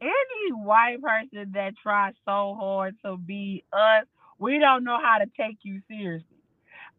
[0.01, 4.05] any white person that tries so hard to be us,
[4.39, 6.25] we don't know how to take you seriously.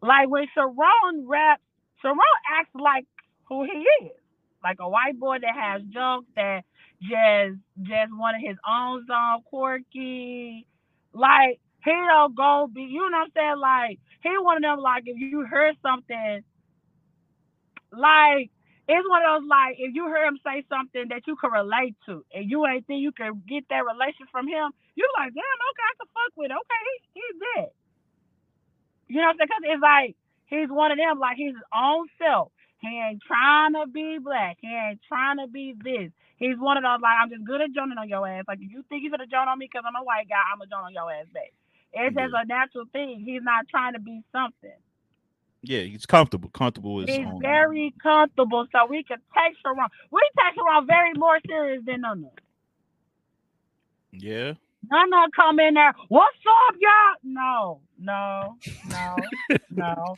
[0.01, 1.61] Like when Sharon raps,
[2.01, 2.17] Sharon
[2.59, 3.05] acts like
[3.47, 4.11] who he is,
[4.63, 6.63] like a white boy that has jokes that
[7.01, 10.65] just just one of his own song, quirky.
[11.13, 13.59] Like he don't go be, you know what I'm saying?
[13.59, 14.79] Like he one of them.
[14.79, 16.43] Like if you heard something,
[17.91, 18.51] like
[18.87, 21.95] it's one of those like if you hear him say something that you can relate
[22.05, 25.61] to, and you ain't think you can get that relation from him, you like, damn,
[25.71, 26.57] okay, I can fuck with it.
[26.57, 27.69] Okay, he, he's that.
[29.07, 29.49] You know what I'm saying?
[29.49, 30.15] Because it's like
[30.45, 31.19] he's one of them.
[31.19, 32.51] Like he's his own self.
[32.81, 34.57] He ain't trying to be black.
[34.61, 36.11] He ain't trying to be this.
[36.37, 38.45] He's one of those like I'm just good at joning on your ass.
[38.47, 40.57] Like if you think you're gonna join on me because I'm a white guy, I'm
[40.57, 41.53] gonna join on your ass back.
[41.93, 43.23] It's just a natural thing.
[43.25, 44.71] He's not trying to be something.
[45.63, 46.49] Yeah, he's comfortable.
[46.49, 49.77] Comfortable is He's on- very comfortable, so we can take Sharon.
[50.09, 52.17] We take Sharon very more serious than of.
[54.11, 54.53] Yeah.
[54.91, 55.93] Of come in there.
[56.09, 56.35] What's
[56.69, 57.15] up, y'all?
[57.23, 58.55] No, no,
[58.89, 59.15] no,
[59.69, 60.15] no,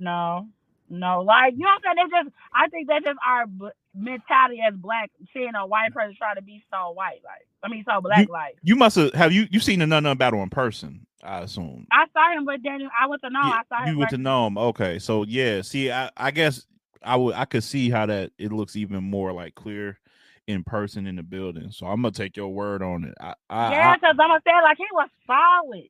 [0.00, 0.48] no,
[0.90, 1.20] no.
[1.22, 2.06] Like you know what I'm saying?
[2.06, 3.46] It's just I think that's just our
[3.94, 7.84] mentality as black, seeing a white person try to be so white, like I mean
[7.88, 8.56] so black, like.
[8.62, 11.86] You must have have you you seen the None battle in person, I assume.
[11.92, 12.90] I saw him with Daniel.
[12.98, 13.40] I went to know.
[13.42, 13.92] Yeah, I saw him.
[13.92, 14.58] you went to know him.
[14.58, 14.98] Okay.
[14.98, 16.66] So yeah, see, I, I guess
[17.02, 19.98] I would I could see how that it looks even more like clear
[20.46, 21.70] in person in the building.
[21.70, 23.14] So I'm gonna take your word on it.
[23.20, 25.88] I, I, Yeah, because I'm gonna say like he was solid.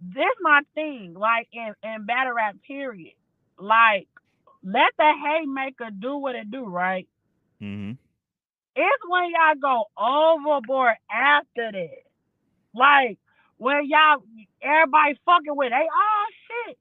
[0.00, 3.14] This my thing, like in in battle rap period.
[3.58, 4.08] Like
[4.62, 7.08] let the haymaker do what it do, right?
[7.62, 7.98] Mhm.
[8.76, 12.04] It's when y'all go overboard after that.
[12.74, 13.18] Like
[13.58, 14.24] when y'all
[14.62, 16.78] everybody fucking with, hey, oh shit,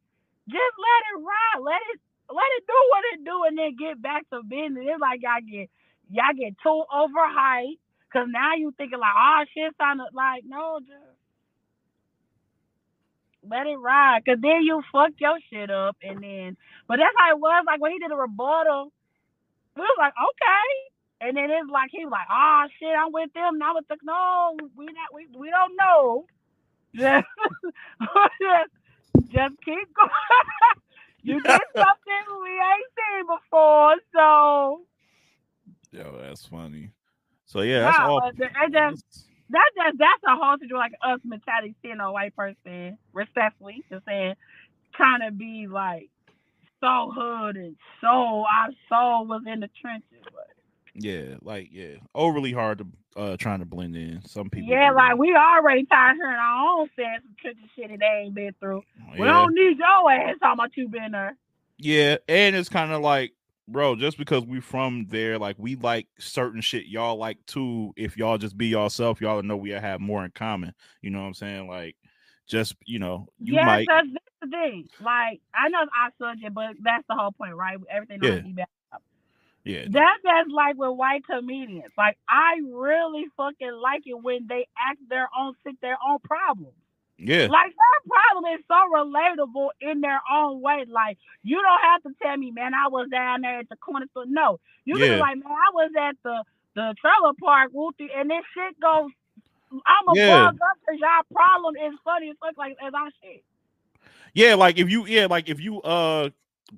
[0.50, 4.02] just let it ride, let it let it do what it do, and then get
[4.02, 4.86] back to business.
[4.88, 5.70] It's like y'all get
[6.10, 7.80] y'all get too overhyped,
[8.14, 11.20] cause now you thinking like, oh shit, sounded like no, just
[13.50, 17.32] let it ride, cause then you fuck your shit up, and then but that's how
[17.36, 17.66] it was.
[17.68, 18.94] Like when he did a rebuttal,
[19.76, 21.28] we was like, okay.
[21.28, 23.60] And then it's like he was like, oh shit, I'm with them.
[23.60, 26.26] Now with the no, we not we we don't know.
[26.96, 27.28] Just
[29.32, 30.12] just, keep going.
[31.24, 31.44] you did
[31.76, 34.82] something we ain't seen before, so
[35.92, 36.92] Yo, that's funny.
[37.46, 38.22] So yeah, that's all.
[38.22, 38.38] but
[38.72, 43.84] just- that just that's a whole situation like us mentality seeing a white person respectfully
[43.90, 44.36] just saying
[44.96, 46.10] trying to be like
[46.82, 50.26] so hood and so our soul was in the trenches.
[50.26, 50.50] But
[50.94, 54.22] Yeah, like yeah, overly hard to uh trying to blend in.
[54.26, 54.70] Some people.
[54.70, 55.18] yeah, like that.
[55.18, 58.56] we already tired of hearing our own saying some tricky shit that they ain't been
[58.60, 58.84] through.
[59.14, 59.32] We yeah.
[59.32, 61.38] don't need your ass talking about you been there.
[61.78, 63.34] Yeah, and it's kind of like,
[63.68, 67.94] bro, just because we from there, like we like certain shit y'all like too.
[67.96, 70.74] If y'all just be yourself, y'all know we have more in common.
[71.02, 71.68] You know what I'm saying?
[71.68, 71.96] Like,
[72.48, 73.88] just you know, you might.
[74.42, 74.90] The thing.
[75.00, 77.78] Like I know it's our subject, but that's the whole point, right?
[77.92, 78.42] Everything Yeah.
[78.42, 78.68] be bad.
[79.66, 81.92] Yeah, That's like with white comedians.
[81.98, 86.74] Like I really fucking like it when they act their own sick their own problems.
[87.18, 90.86] yeah, Like their problem is so relatable in their own way.
[90.88, 94.08] Like you don't have to tell me, man, I was down there at the corner
[94.12, 94.26] store.
[94.28, 95.16] No, you can Yeah.
[95.16, 96.44] be like, man, I was at the
[96.76, 99.12] the trailer park, whoopty, and this shit goes
[99.72, 100.18] I'm a Yeah.
[100.18, 103.44] bug up because y'all problem is funny as fuck like as our shit.
[104.34, 106.30] Yeah, like if you yeah, like if you uh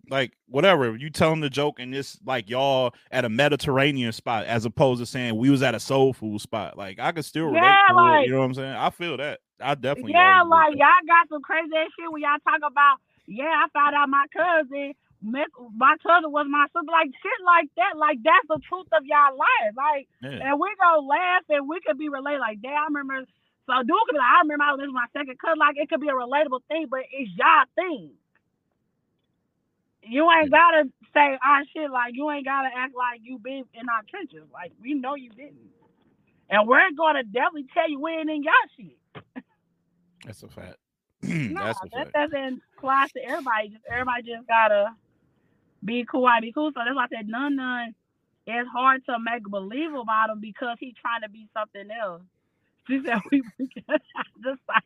[0.10, 4.46] like whatever, you tell them the joke and it's like y'all at a Mediterranean spot
[4.46, 6.78] as opposed to saying we was at a soul food spot.
[6.78, 8.76] Like I could still relate Yeah, to it, you know what I'm saying?
[8.76, 9.40] I feel that.
[9.60, 13.54] I definitely Yeah, like y'all got some crazy ass shit when y'all talk about, yeah,
[13.54, 17.98] I found out my cousin, my cousin was my sister, like shit like that.
[17.98, 19.74] Like that's the truth of y'all life.
[19.78, 20.08] Like.
[20.22, 20.50] Yeah.
[20.50, 22.40] and we gonna laugh and we could be related.
[22.40, 23.30] Like, damn, I remember.
[23.68, 25.60] So dude could be like, I remember I was with my second cousin.
[25.60, 28.12] Like, it could be a relatable thing, but it's y'all thing.
[30.04, 31.92] You ain't gotta say our shit.
[31.92, 34.48] Like, you ain't gotta act like you been in our trenches.
[34.54, 35.72] Like, we know you didn't.
[36.50, 38.98] And we're gonna definitely tell you we ain't in y'all shit.
[40.26, 40.78] That's a fact.
[41.50, 42.16] No, That's a that fact.
[42.16, 43.70] doesn't apply to everybody.
[43.70, 44.96] Just everybody just gotta
[45.84, 46.26] be cool.
[46.28, 46.72] I be cool.
[46.74, 47.96] So that's why I said none none.
[48.48, 52.24] It's hard to make believe about him because he's trying to be something else.
[52.88, 53.42] She said we
[54.44, 54.84] just like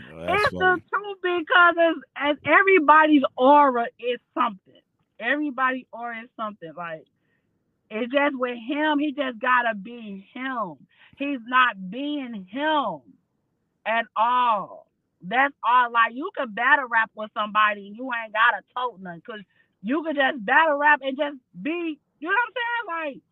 [0.00, 4.80] Well, that's it's the truth because it's, as everybody's aura is something.
[5.20, 6.72] Everybody aura is something.
[6.76, 7.06] Like
[7.90, 10.74] it's just with him, he just gotta be him.
[11.18, 13.00] He's not being him
[13.86, 14.86] at all.
[15.22, 15.92] That's all.
[15.92, 19.42] Like you could battle rap with somebody and you ain't gotta tote nothing because
[19.82, 21.98] you could just battle rap and just be.
[22.20, 23.14] You know what I'm saying?
[23.14, 23.22] Like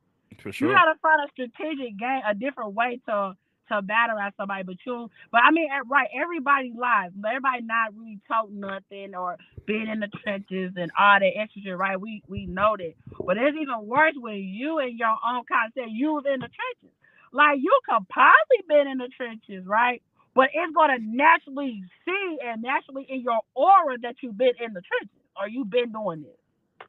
[0.42, 3.37] For you gotta find a strategic game, a different way to
[3.68, 4.62] to battle at somebody.
[4.62, 6.09] But you, but I mean, right?
[6.14, 7.12] Everybody live.
[7.18, 11.77] Everybody not really toting nothing or being in the trenches and all that extra shit,
[11.77, 12.01] right?
[12.01, 12.94] We we know that.
[13.25, 16.96] But it's even worse when you and your own concept, you was in the trenches.
[17.33, 20.03] Like you could possibly been in the trenches, right?
[20.35, 24.83] But it's gonna naturally see and naturally in your aura that you've been in the
[24.83, 26.88] trenches or you've been doing this.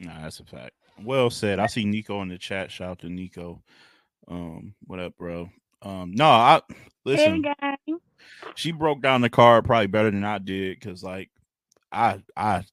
[0.00, 0.72] Nah, that's a fact.
[1.00, 1.58] Well said.
[1.58, 2.70] I see Nico in the chat.
[2.70, 3.62] Shout out to Nico.
[4.28, 5.50] Um, what up, bro?
[5.82, 6.60] Um, no, I
[7.04, 7.42] listen.
[7.42, 7.98] Game.
[8.54, 11.30] She broke down the card probably better than I did because, like,
[11.90, 12.64] I, I,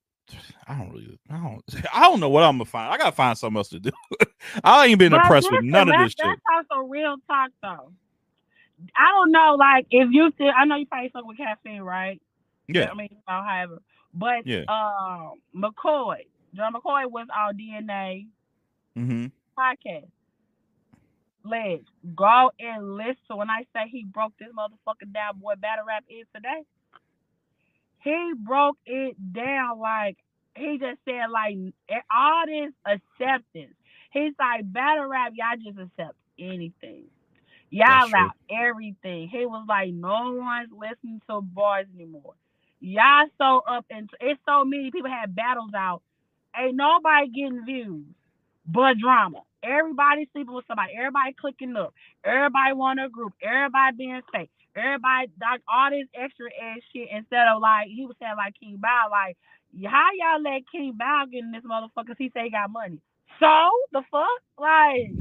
[0.67, 2.93] I don't really, I don't, I don't know what I'm gonna find.
[2.93, 3.91] I gotta find something else to do.
[4.63, 6.25] I ain't been But impressed with none of this shit.
[6.25, 7.91] Talk some real talk though.
[8.95, 12.21] I don't know, like if you still, I know you probably fuck with caffeine, right?
[12.67, 13.79] Yeah, I mean, however,
[14.13, 14.63] but Yeah.
[14.67, 18.27] um, McCoy, John McCoy was our DNA
[18.97, 19.27] mm-hmm.
[19.57, 20.09] podcast.
[21.43, 21.83] Let's
[22.15, 23.37] go and listen.
[23.37, 26.63] When I say he broke this motherfucking down, boy, battle rap is today.
[28.03, 30.17] He broke it down like
[30.55, 31.55] he just said like
[32.15, 33.75] all this acceptance.
[34.11, 37.05] He's like battle rap, y'all just accept anything.
[37.69, 39.29] Y'all allow everything.
[39.29, 42.33] He was like, no one's listening to bars anymore.
[42.79, 46.01] Y'all so up and it's so many people had battles out.
[46.57, 48.05] Ain't nobody getting views
[48.65, 49.41] but drama.
[49.63, 50.93] Everybody sleeping with somebody.
[50.97, 51.93] Everybody clicking up.
[52.23, 53.33] Everybody want a group.
[53.43, 54.51] Everybody being fake.
[54.75, 58.77] Everybody like all this extra ass shit instead of like he was saying like King
[58.81, 59.37] Bow like
[59.85, 62.15] how y'all let King Bow get in this motherfucker?
[62.17, 62.99] He say he got money.
[63.39, 65.11] So the fuck like.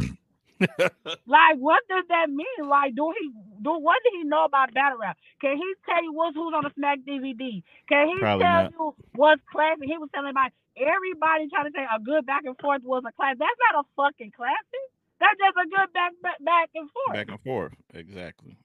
[1.27, 2.69] Like, what does that mean?
[2.69, 3.31] Like, do he
[3.63, 5.17] do what did he know about battle rap?
[5.41, 7.63] Can he tell you what's who's on the Smack DVD?
[7.89, 8.73] Can he Probably tell not.
[8.73, 9.85] you what's classic?
[9.85, 13.13] He was telling about everybody trying to say a good back and forth was a
[13.13, 13.37] class.
[13.39, 14.85] That's not a fucking classic.
[15.21, 17.15] That's just a good back back, back and forth.
[17.15, 17.75] Back and forth.
[17.95, 18.57] Exactly.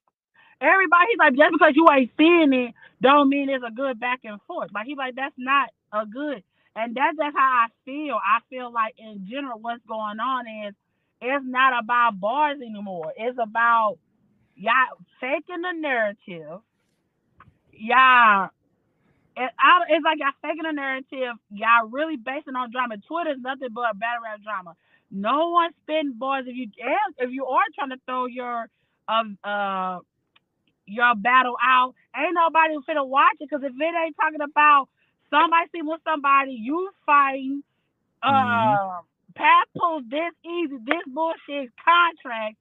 [0.62, 4.40] Everybody's like, just because you ain't seeing it, don't mean it's a good back and
[4.48, 4.72] forth.
[4.74, 6.44] Like he's like, that's not a good.
[6.76, 8.16] And that's just how I feel.
[8.16, 10.74] I feel like in general, what's going on is
[11.24, 13.14] it's not about bars anymore.
[13.18, 13.98] It's about
[14.56, 16.62] y'all faking the narrative.
[17.74, 18.50] Y'all,
[19.36, 21.36] it, I, it's like y'all faking the narrative.
[21.52, 22.98] Y'all really basing on drama.
[23.08, 24.76] Twitter's nothing but battle rap drama.
[25.12, 26.46] No one's spitting bars.
[26.48, 26.68] If you
[27.20, 28.68] if you are trying to throw your
[29.08, 30.00] uh, uh
[30.86, 33.50] your battle out, ain't nobody finna watch it.
[33.50, 34.90] Cause if it ain't talking about
[35.30, 37.64] somebody sleeping with somebody, you fighting,
[38.24, 38.80] uh, Mhm.
[39.36, 42.58] Pat pulls this easy, this bullshit contract.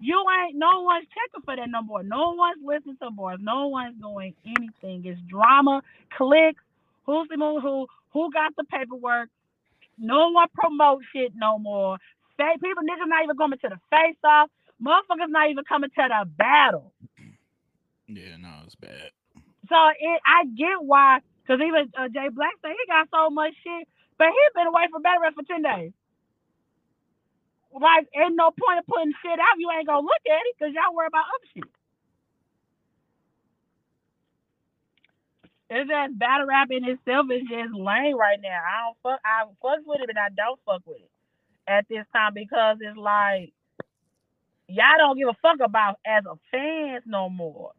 [0.00, 2.02] You ain't no one's checking for that no more.
[2.02, 3.38] No one's listening to bars.
[3.42, 5.04] No one's doing anything.
[5.06, 5.82] It's drama,
[6.16, 6.62] clicks,
[7.06, 9.30] who's the mo- who, who got the paperwork.
[9.98, 11.98] No one promote shit no more.
[12.36, 14.50] Fake people, niggas not even coming to the face off.
[14.82, 16.92] Motherfuckers not even coming to the battle.
[18.08, 19.10] Yeah, no, it's bad.
[19.68, 23.54] So it, I get why, because even uh, Jay Black said he got so much
[23.64, 25.92] shit, but he been away from battle rap for ten days.
[27.74, 29.58] Like, ain't no point of putting shit out.
[29.58, 31.70] You ain't gonna look at it because y'all worry about other shit.
[35.70, 38.60] It's just battle rap in itself is just lame right now.
[38.62, 39.20] I don't fuck.
[39.24, 41.10] I fuck with it, but I don't fuck with it
[41.68, 43.52] at this time because it's like
[44.68, 47.72] y'all don't give a fuck about as a fans no more.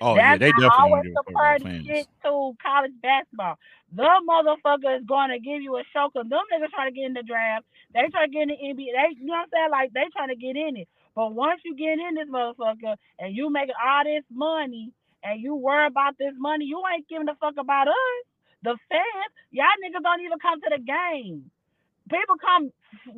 [0.00, 1.86] Oh yeah, That's they definitely always don't give a fuck the fans.
[1.86, 3.56] shit to college basketball.
[3.94, 7.06] The motherfucker is going to give you a show because them niggas trying to get
[7.06, 7.66] in the draft.
[7.94, 8.92] They try to get in the NBA.
[8.92, 9.70] They, you know what I'm saying?
[9.72, 10.88] Like they trying to get in it.
[11.14, 14.92] But once you get in this motherfucker and you making all this money
[15.24, 18.22] and you worry about this money, you ain't giving a fuck about us.
[18.62, 21.50] The fans, y'all niggas don't even come to the game.
[22.10, 22.70] People come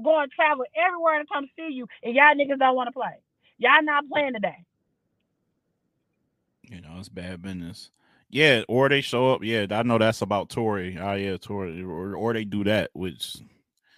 [0.05, 3.19] going travel everywhere to come see you, and y'all niggas don't want to play.
[3.59, 4.65] Y'all not playing today.
[6.71, 7.91] You know, it's bad business.
[8.31, 9.43] Yeah, or they show up.
[9.45, 10.99] Yeah, I know that's about Tori.
[11.01, 13.37] Oh yeah, Tori, or, or they do that, which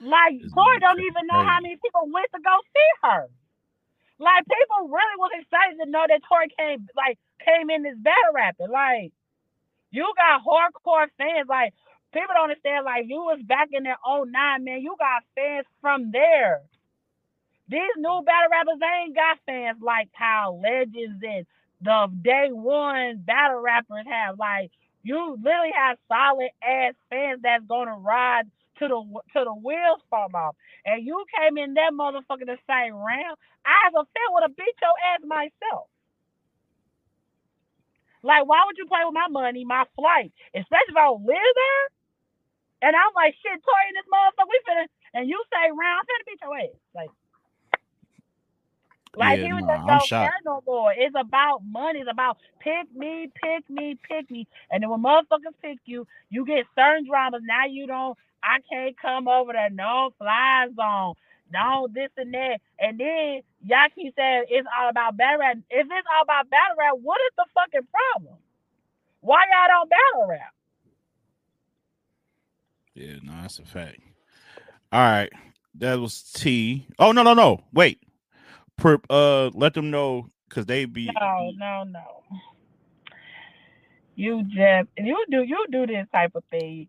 [0.00, 3.26] Like Tori don't even know how many people went to go see her.
[4.18, 8.34] Like people really was excited to know that Tori came like came in this battle
[8.34, 8.70] rapping.
[8.70, 9.12] Like
[9.90, 11.48] you got hardcore fans.
[11.48, 11.74] Like
[12.12, 12.84] people don't understand.
[12.84, 14.30] Like you was back in that 09,
[14.64, 14.80] man.
[14.82, 16.62] You got fans from there.
[17.68, 21.46] These new battle rappers, they ain't got fans like how legends and
[21.82, 24.38] the day one battle rappers have.
[24.38, 24.70] Like
[25.02, 28.44] you literally have solid ass fans that's gonna ride
[28.78, 29.00] to the
[29.34, 30.56] to the wheels fall off.
[30.84, 33.36] And you came in that motherfucker the same round.
[33.64, 35.88] I as a fan would have beat your ass myself.
[38.22, 41.40] Like, why would you play with my money, my flight, especially if I don't live
[41.40, 41.84] there?
[42.82, 46.26] And I'm like, shit, Tori this motherfucker, we finna, and you say round, I'm finna
[46.28, 46.76] beat your ass.
[46.94, 47.10] Like,
[49.16, 50.92] like Yeah, he was nah, just don't care no more.
[50.96, 52.00] It's about money.
[52.00, 54.46] It's about pick me, pick me, pick me.
[54.70, 57.42] And then when motherfuckers pick you, you get certain dramas.
[57.44, 58.16] Now you don't.
[58.42, 59.70] I can't come over there.
[59.70, 61.14] No fly zone.
[61.52, 62.60] No this and that.
[62.78, 65.56] And then y'all keep saying it's all about battle rap.
[65.70, 68.38] If it's all about battle rap, what is the fucking problem?
[69.20, 70.54] Why y'all don't battle rap?
[72.94, 73.98] yeah, no, that's a fact.
[74.92, 75.32] All right,
[75.76, 76.86] that was T.
[76.98, 78.00] Oh no, no, no, wait.
[78.80, 81.20] Per, uh, let them know because they be.
[81.20, 82.22] No, no, no.
[84.16, 86.88] You just you do you do this type of thing.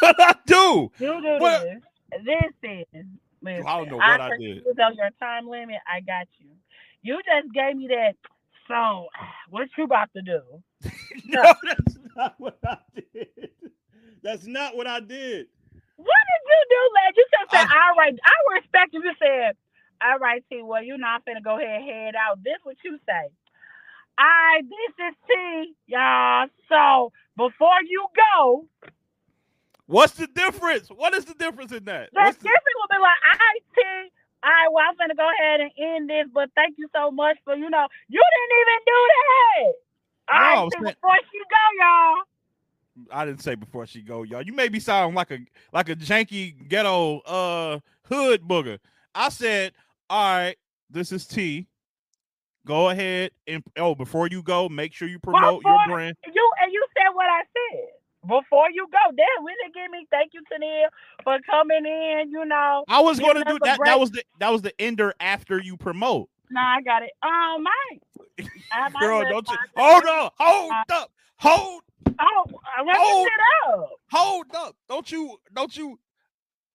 [0.00, 0.92] what I do?
[0.98, 1.62] You do What?
[1.62, 1.82] this.
[2.24, 2.52] This
[2.94, 3.06] is.
[3.42, 4.64] Listen, I don't know what I can did.
[4.64, 5.78] use your time limit.
[5.92, 6.50] I got you.
[7.02, 8.14] You just gave me that.
[8.68, 9.08] So,
[9.50, 10.40] what you about to do?
[11.26, 13.50] no, that's not what I did.
[14.22, 15.48] That's not what I did.
[15.96, 17.14] What did you do, lad?
[17.16, 18.14] You just said, I- all right.
[18.16, 19.02] I respect you.
[19.04, 19.56] You said,
[20.04, 20.62] all right, T.
[20.62, 22.42] Well, you're not finna go ahead and head out.
[22.42, 23.28] This what you say.
[24.18, 26.46] I this is T, y'all.
[26.68, 28.66] So before you go,
[29.86, 30.88] What's the difference?
[30.88, 32.10] What is the difference in that?
[32.12, 33.82] the What's the, difference will be like, I T.
[34.44, 37.36] All right, well, I'm gonna go ahead and end this, but thank you so much
[37.44, 39.72] for you know you didn't even do that.
[40.32, 42.22] All No, right, I'm T, saying- before she go, y'all.
[43.10, 44.42] I didn't say before she go, y'all.
[44.42, 45.38] You may be sounding like a
[45.72, 48.78] like a janky ghetto uh hood booger.
[49.14, 49.72] I said,
[50.12, 50.56] all right,
[50.90, 51.66] this is T.
[52.66, 56.14] Go ahead and oh, before you go, make sure you promote your brand.
[56.26, 57.86] You and you said what I said
[58.28, 59.14] before you go.
[59.42, 60.90] We didn't give me thank you to them
[61.24, 62.30] for coming in.
[62.30, 63.78] You know, I was going to do that.
[63.78, 63.86] break.
[63.86, 66.28] That was the that was the ender after you promote.
[66.50, 67.12] no, I got it.
[67.22, 68.02] Um, Mike,
[68.92, 71.82] my Girl, don't you hold on, hold Uh, up, hold,
[72.20, 73.28] Oh, I Hold-
[73.66, 73.90] up.
[74.10, 74.76] hold up.
[74.90, 75.98] Don't you don't you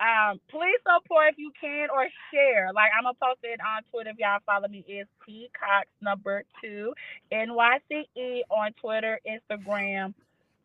[0.00, 2.72] um, please support if you can or share.
[2.74, 4.84] Like I'm gonna post it on Twitter if y'all follow me.
[4.88, 6.94] Is T Cox number two
[7.32, 10.14] NYCE on Twitter, Instagram.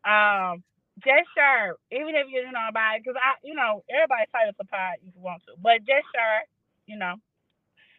[0.03, 0.63] Um,
[1.03, 4.53] just share, even if you don't know about it, because I, you know, everybody title
[4.57, 6.43] the pod if you want to, but just share,
[6.87, 7.15] you know.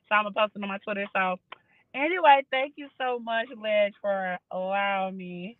[0.09, 1.07] So I'm gonna post it on my Twitter.
[1.15, 1.37] So
[1.95, 5.57] anyway, thank you so much, Ledge, for allowing me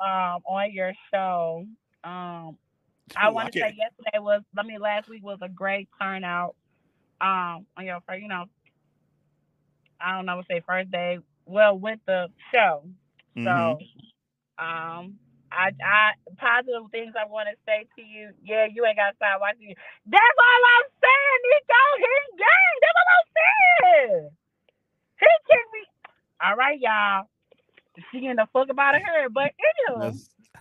[0.00, 1.66] um on your show.
[2.04, 2.56] Um,
[3.16, 6.54] I want to say yesterday was, I mean, last week was a great turnout.
[7.20, 8.46] Um, on your first, you know,
[10.00, 11.18] I don't know, what to say first day.
[11.44, 12.84] Well, with the show.
[13.44, 13.78] So,
[14.58, 15.18] um,
[15.52, 18.30] I, I positive things I want to say to you.
[18.44, 19.76] Yeah, you ain't got to stop watching you.
[20.06, 21.82] That's all I'm saying, Nico.
[21.98, 22.74] He's gang.
[22.80, 24.30] That's all I'm saying.
[25.20, 25.82] He kicked me.
[26.44, 27.26] All right, y'all.
[28.10, 29.52] She getting the fuck about her, but
[29.88, 30.16] anyway.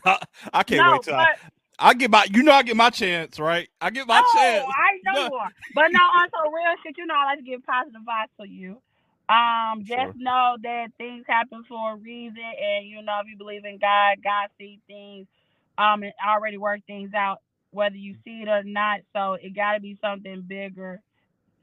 [0.06, 0.20] I,
[0.54, 1.38] I can't no, wait till but,
[1.80, 2.28] I, I get my.
[2.30, 3.70] You know, I get my chance, right?
[3.80, 4.66] I get my oh, chance.
[4.68, 5.30] I know.
[5.30, 5.40] No.
[5.76, 6.98] But no, also real shit.
[6.98, 8.82] You know, I like to give positive vibes to you.
[9.30, 10.16] Um, just Sure.
[10.16, 14.18] know that things happen for a reason, and you know if you believe in God,
[14.24, 15.28] God sees things,
[15.78, 17.40] um, and already work things out,
[17.72, 19.02] whether you see it or not.
[19.16, 21.02] So it got to be something bigger,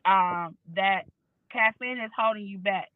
[0.07, 1.03] um, that
[1.53, 2.89] caffeine is holding you back.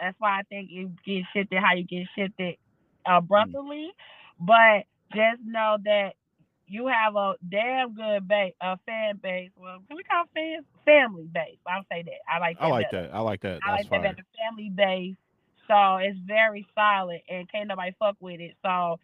[0.00, 2.56] That's why I think it gets shifted how you get shifted
[3.06, 3.90] abruptly,
[4.40, 4.84] but
[5.14, 6.12] just know that
[6.66, 9.50] you have a damn good base, a fan base.
[9.56, 11.58] Well, can we call fans family base?
[11.66, 12.20] I'll say that.
[12.28, 12.64] I like that.
[12.64, 12.90] I like better.
[12.90, 13.14] that.
[13.14, 13.62] I like that.
[13.62, 14.02] I That's like that fine.
[14.02, 14.22] better.
[14.38, 15.16] Family base.
[15.68, 18.54] So it's very solid and can't nobody fuck with it.
[18.62, 18.98] So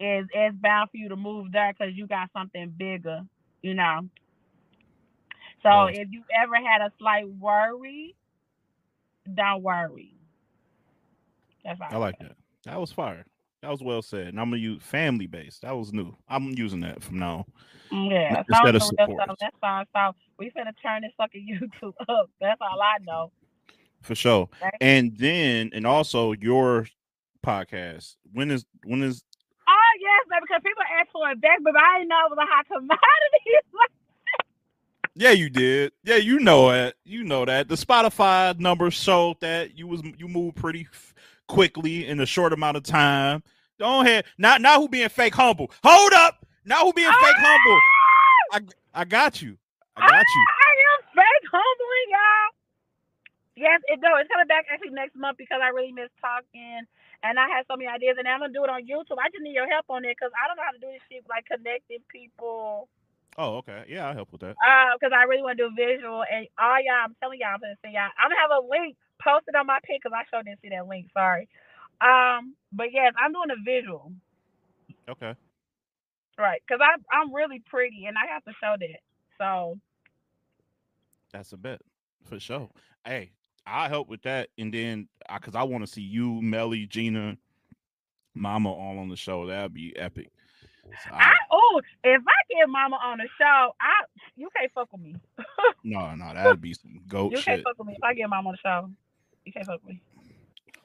[0.00, 3.22] it's it's bound for you to move there because you got something bigger,
[3.62, 4.08] you know.
[5.62, 5.92] So Yes.
[5.92, 8.16] if you ever had a slight worry,
[9.34, 10.14] don't worry.
[11.64, 11.88] That's all.
[11.90, 12.36] I like that.
[12.64, 13.24] That was fire.
[13.62, 14.28] That was well said.
[14.28, 15.62] And I'm gonna use family based.
[15.62, 16.16] That was new.
[16.28, 17.46] I'm using that from now.
[17.92, 18.06] on.
[18.06, 19.20] Yeah, Instead of support.
[19.22, 19.56] stuff, That's
[19.94, 20.12] all.
[20.12, 22.30] So we finna turn this fucking YouTube up.
[22.40, 23.32] That's all I know.
[24.00, 24.48] For sure.
[24.62, 24.74] Right.
[24.80, 26.86] And then and also your
[27.44, 28.16] podcast.
[28.32, 29.22] When is when is
[29.68, 32.38] Oh yes, baby, because people ask for it back, but I didn't know it was
[32.40, 32.98] a hot commodity.
[35.16, 35.92] Yeah, you did.
[36.04, 36.94] Yeah, you know it.
[37.04, 37.68] You know that.
[37.68, 40.86] The Spotify numbers showed that you was you moved pretty
[41.50, 43.42] quickly in a short amount of time.
[43.78, 45.70] Don't have Now now who being fake humble?
[45.82, 46.46] Hold up.
[46.64, 47.80] Now who being fake humble?
[48.52, 48.58] I
[49.02, 49.58] I got you.
[49.96, 50.44] I got you.
[50.62, 52.50] I am fake humbling, y'all.
[53.56, 56.86] Yes, it no, it's coming back actually next month because I really miss talking
[57.22, 59.18] and I had so many ideas and I'm gonna do it on YouTube.
[59.18, 61.02] I just need your help on it because I don't know how to do this
[61.10, 62.88] shit like connecting people.
[63.38, 63.84] Oh, okay.
[63.88, 64.54] Yeah, I'll help with that.
[64.54, 67.10] Uh, because I really want to do visual and all y'all.
[67.10, 68.14] I'm telling y'all, I'm gonna send y'all.
[68.14, 70.86] I'm gonna have a link posted on my pic because I sure didn't see that
[70.88, 71.08] link.
[71.14, 71.48] Sorry.
[72.00, 74.12] Um, but yes, I'm doing a visual,
[75.08, 75.34] Okay.
[76.38, 76.62] right?
[76.66, 79.00] Because I I'm really pretty and I have to show that.
[79.38, 79.78] So
[81.32, 81.80] That's a bet
[82.24, 82.70] for sure.
[83.04, 83.32] Hey,
[83.66, 87.36] I'll help with that, and then because I, want to see you, Melly, Gina,
[88.34, 89.46] Mama all on the show.
[89.46, 90.30] That'd be epic.
[91.04, 93.92] So I- I oh, if I get Mama on the show, I
[94.36, 95.14] you can't fuck with me.
[95.84, 97.44] no, no, that'd be some goat You shit.
[97.44, 98.90] can't fuck with me if I get Mama on the show.
[99.44, 100.02] You can't fuck with me.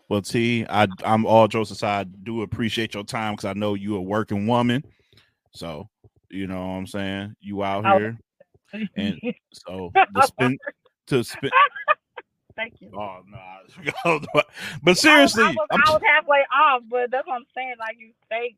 [0.07, 2.07] Well, T, I I'm all jokes aside.
[2.13, 4.83] I do appreciate your time because I know you a working woman.
[5.51, 5.89] So
[6.29, 7.35] you know what I'm saying.
[7.39, 8.19] You out here,
[8.95, 9.19] And-
[9.53, 10.59] so to spend
[11.07, 11.51] to spend.
[12.55, 12.89] Thank you.
[12.95, 14.19] Oh no,
[14.83, 17.75] but seriously, I was, I was, I was halfway off, but that's what I'm saying.
[17.79, 18.57] Like you fake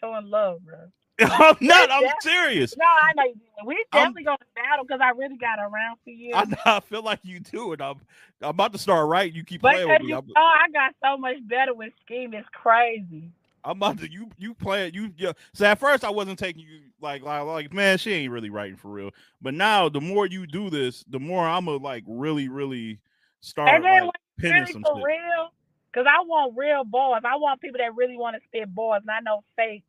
[0.00, 0.78] showing love, bro.
[1.20, 1.90] I'm not.
[1.90, 2.76] I'm serious.
[2.76, 3.66] No, I know you did.
[3.66, 6.34] We I'm- definitely gonna battle because I really got around for you.
[6.34, 8.00] I, I feel like you do, and I'm
[8.40, 9.34] I'm about to start writing.
[9.34, 10.08] You keep but playing with me.
[10.08, 12.34] you I'm, I got so much better with scheme.
[12.34, 13.30] It's crazy.
[13.64, 15.32] I'm about to you you playing you yeah.
[15.52, 18.76] So at first I wasn't taking you like like like man, she ain't really writing
[18.76, 19.10] for real.
[19.42, 23.00] But now the more you do this, the more I'm gonna like really really
[23.40, 25.04] start And then like pinning really some for shit.
[25.04, 25.52] real,
[25.92, 27.22] because I want real boys.
[27.24, 29.84] I want people that really want to spit boys, not no fake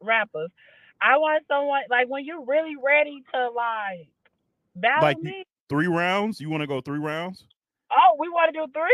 [0.00, 0.50] rappers.
[1.00, 4.08] I want someone like when you're really ready to like
[4.74, 5.44] battle Like me.
[5.68, 6.40] Three rounds?
[6.40, 7.44] You want to go three rounds?
[7.90, 8.84] Oh, we want to do three.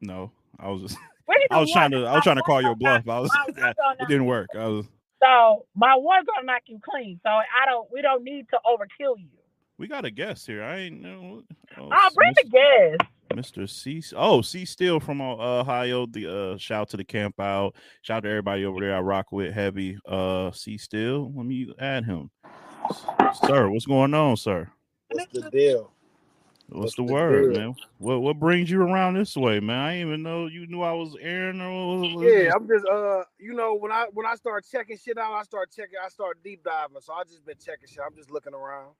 [0.00, 0.98] No, I was just
[1.50, 3.06] I was trying to I was trying to call your bluff.
[3.08, 4.48] I was knock- my one gonna it didn't work.
[4.58, 4.86] I was
[5.22, 7.20] So my one gonna knock you clean.
[7.22, 7.86] So I don't.
[7.92, 9.28] We don't need to overkill you.
[9.78, 10.62] we got a guest here.
[10.62, 11.42] I ain't know.
[11.78, 13.10] Oh, Oh, bring the guest.
[13.32, 13.68] Mr.
[13.68, 14.02] C.
[14.16, 14.64] Oh, C.
[14.64, 16.06] Still from uh, Ohio.
[16.06, 17.74] The uh, shout out to the camp out.
[18.02, 18.96] Shout out to everybody over there.
[18.96, 19.98] I rock with heavy.
[20.06, 20.78] Uh, C.
[20.78, 21.32] Still.
[21.34, 22.30] Let me add him.
[23.46, 24.70] Sir, what's going on, sir?
[25.10, 25.92] What's the deal?
[26.68, 27.60] What's, What's the, the word, deal?
[27.60, 27.74] man?
[27.98, 29.78] What what brings you around this way, man?
[29.78, 33.54] I didn't even know you knew I was Aaron or Yeah, I'm just uh, you
[33.54, 36.62] know, when I when I start checking shit out, I start checking, I start deep
[36.62, 37.00] diving.
[37.00, 38.00] So I just been checking shit.
[38.06, 38.94] I'm just looking around.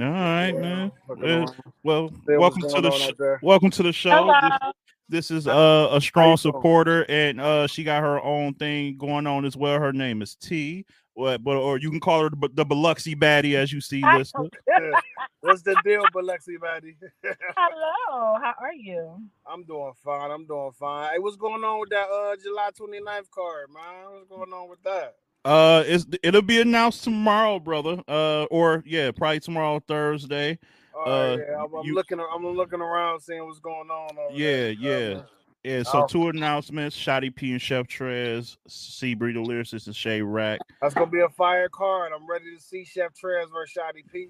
[0.00, 0.90] All right, man.
[1.08, 4.10] looking Well, around, well, seeing welcome to the on sh- welcome to the show.
[4.10, 4.72] Hello.
[5.08, 9.28] This, this is uh, a strong supporter, and uh, she got her own thing going
[9.28, 9.78] on as well.
[9.78, 10.84] Her name is T.
[11.12, 14.52] What, but or you can call her the, the Biloxi baddie, as you see listed.
[15.40, 16.96] What's the deal, Alexi, buddy?
[17.22, 18.36] Hello.
[18.42, 19.20] How are you?
[19.46, 20.32] I'm doing fine.
[20.32, 21.12] I'm doing fine.
[21.12, 24.10] Hey, what's going on with that uh July 29th card, man?
[24.10, 25.14] What's going on with that?
[25.44, 28.02] Uh, it's it'll be announced tomorrow, brother.
[28.08, 30.58] Uh, or yeah, probably tomorrow, Thursday.
[31.06, 32.18] Uh, yeah, I'm, I'm you- looking.
[32.20, 34.16] I'm looking around, seeing what's going on.
[34.32, 34.72] Yeah, there.
[34.72, 35.22] yeah.
[35.64, 40.60] Yeah, so two announcements: Shotty P and Chef Trez, C Breeder lyricist and Shay Rack.
[40.82, 42.12] That's gonna be a fire card.
[42.14, 44.28] I'm ready to see Chef Trez versus Shotty P.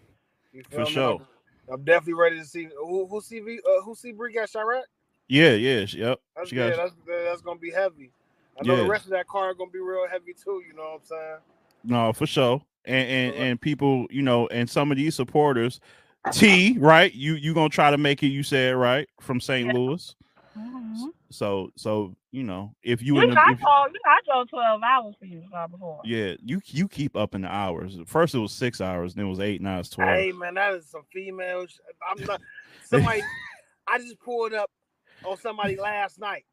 [0.53, 0.93] You feel For me?
[0.93, 1.21] sure.
[1.73, 4.83] I'm, definitely ready to see who who CV uh, who C got Chirac.
[5.27, 6.21] Yeah, yeah, yep.
[6.37, 8.12] That's She yeah, got that's that's gonna be heavy.
[8.61, 8.82] I know Yeah.
[8.82, 10.62] the rest of that car gonna be real heavy too.
[10.66, 11.36] You know what I'm saying?
[11.84, 12.62] no for sure.
[12.84, 15.80] And and and people, you know, and some of these supporters,
[16.32, 17.12] T, right?
[17.14, 18.28] You you gonna try to make it?
[18.28, 19.66] You said right from St.
[19.66, 19.72] Yeah.
[19.72, 20.14] Louis.
[20.57, 21.09] Mhm.
[21.30, 24.20] So so you know if you You in the, I if- drove, you know, I
[24.24, 26.00] drove 12 hours for you before.
[26.05, 27.98] yeah you you keep up in the hours.
[28.07, 30.11] First it was six hours, then it was eight, now it's twelve.
[30.16, 31.80] Hey man, that is some females.
[32.09, 32.40] I'm not
[32.84, 33.22] somebody.
[33.88, 34.70] I just pulled up
[35.24, 36.44] on somebody last night.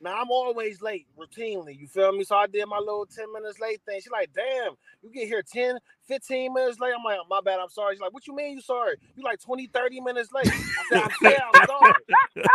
[0.00, 1.78] Now I'm always late routinely.
[1.78, 2.24] You feel me?
[2.24, 4.00] So I did my little 10 minutes late thing.
[4.00, 6.92] She's like, damn, you get here 10, 15 minutes late.
[6.96, 7.94] I'm like, my bad, I'm sorry.
[7.94, 8.96] She's like, what you mean you sorry?
[9.16, 10.48] You like 20, 30 minutes late.
[10.48, 11.92] I said, I'm saying I'm sorry.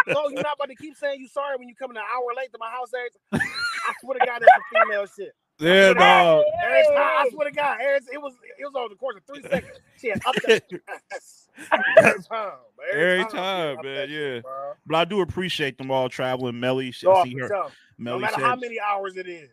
[0.07, 2.51] no, you're not about to keep saying you sorry when you come an hour late
[2.51, 2.91] to my house.
[3.33, 5.33] I swear to God, that's some female shit.
[5.61, 6.43] Yeah, dog.
[6.63, 9.23] Every time, I swear to God, every- it was it was over the course of
[9.23, 9.77] three seconds.
[9.97, 10.63] She had up that
[11.97, 12.51] every time,
[12.93, 14.15] Every she time, had man, yeah.
[14.37, 14.45] shit.
[14.85, 16.59] But I do appreciate them all traveling.
[16.59, 17.47] Melly, she, No, see for her.
[17.47, 17.71] sure.
[17.97, 19.49] No matter said, how many hours it is.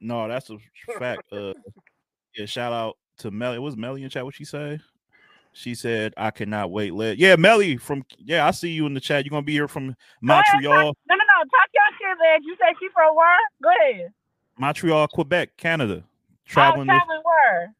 [0.00, 0.58] No, that's a
[0.98, 1.32] fact.
[1.32, 1.54] Uh,
[2.36, 3.58] yeah, shout out to Melly.
[3.58, 4.24] Was Melly in chat?
[4.24, 4.78] What she say?
[5.52, 8.46] She said, "I cannot wait." Let yeah, Melly from yeah.
[8.46, 9.24] I see you in the chat.
[9.24, 9.92] You're gonna be here from Go
[10.34, 11.44] ahead, Montreal, talk- No, no, no.
[11.44, 12.42] Talk your shit, Led.
[12.44, 13.38] You said she from where?
[13.62, 14.12] Go ahead.
[14.58, 16.02] Montreal, Quebec, Canada.
[16.44, 17.74] Traveling, Traveling, oh, traveling where?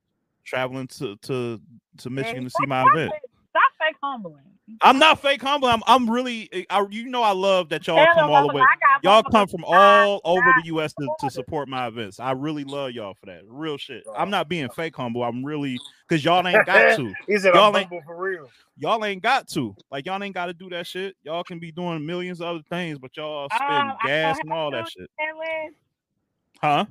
[0.45, 1.61] traveling to to
[1.99, 3.12] to Michigan Man, to see my stop event.
[3.12, 3.20] fake-
[3.51, 4.43] Stop fake humbling.
[4.83, 5.68] I'm not fake humble.
[5.68, 6.66] I'm I'm really.
[6.68, 8.62] I, you know, I love that y'all Tell come all the way.
[9.05, 10.05] Y'all come from outside.
[10.07, 10.93] all over the U.S.
[10.95, 12.18] to, to support my events.
[12.20, 13.43] I really love y'all for that.
[13.47, 14.03] Real shit.
[14.09, 15.22] Oh, I'm not being fake humble.
[15.22, 17.14] I'm really because y'all ain't got to.
[17.29, 18.51] He said, Y'all ain't- humble for real.
[18.77, 19.74] Y'all ain't got to.
[19.91, 21.16] Like y'all ain't got to do that shit.
[21.22, 24.70] Y'all can be doing millions of other things, but y'all spend Um, gas and all
[24.72, 25.09] that shit.
[25.18, 25.72] Hey, Led,
[26.61, 26.86] Huh?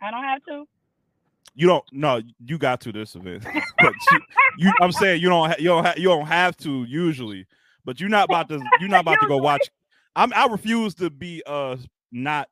[0.00, 0.66] I don't have to.
[1.54, 1.84] You don't.
[1.90, 3.44] No, you got to this event.
[3.78, 4.20] but you,
[4.58, 5.48] you, I'm saying you don't.
[5.48, 5.84] Ha- you don't.
[5.84, 7.46] Ha- you don't have to usually.
[7.84, 8.62] But you're not about to.
[8.78, 9.70] You're not about to go watch.
[10.14, 10.32] I'm.
[10.34, 11.76] I refuse to be uh
[12.12, 12.48] not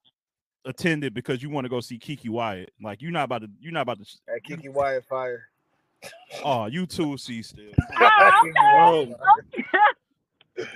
[0.65, 2.73] attended because you want to go see KeKe Wyatt.
[2.83, 3.51] Like you're not about to.
[3.61, 4.07] You're not about to.
[4.27, 5.49] That KeKe Wyatt fire.
[6.45, 7.17] Oh, you too.
[7.17, 7.73] See still.
[7.99, 9.65] Oh, okay.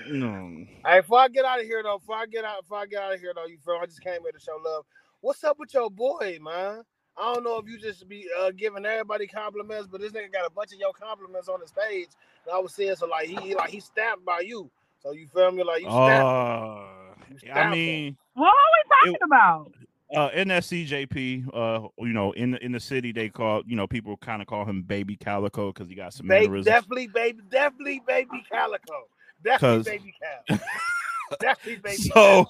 [0.09, 0.64] No.
[0.86, 3.03] Hey, before I get out of here though, before I get out, before I get
[3.03, 4.84] out of here though, you feel I just came here to show love.
[5.21, 6.83] What's up with your boy, man?
[7.16, 10.47] I don't know if you just be uh, giving everybody compliments, but this nigga got
[10.47, 12.09] a bunch of your compliments on his page.
[12.47, 14.71] And I was seeing so like he, he like he stamped by you.
[15.03, 15.64] So you feel me?
[15.64, 16.25] Like you stamped.
[16.25, 17.71] Uh, You I stamped him.
[17.73, 19.73] mean, What are we talking about?
[20.16, 24.16] uh NSCJP, uh, you know, in the in the city they call, you know, people
[24.19, 26.66] kind of call him Baby Calico because he got some Baby, mannerisms.
[26.66, 29.09] definitely, baby, definitely, baby Calico.
[29.43, 30.14] Definitely, 'Cause- baby
[30.49, 30.59] Cal.
[31.97, 32.47] So.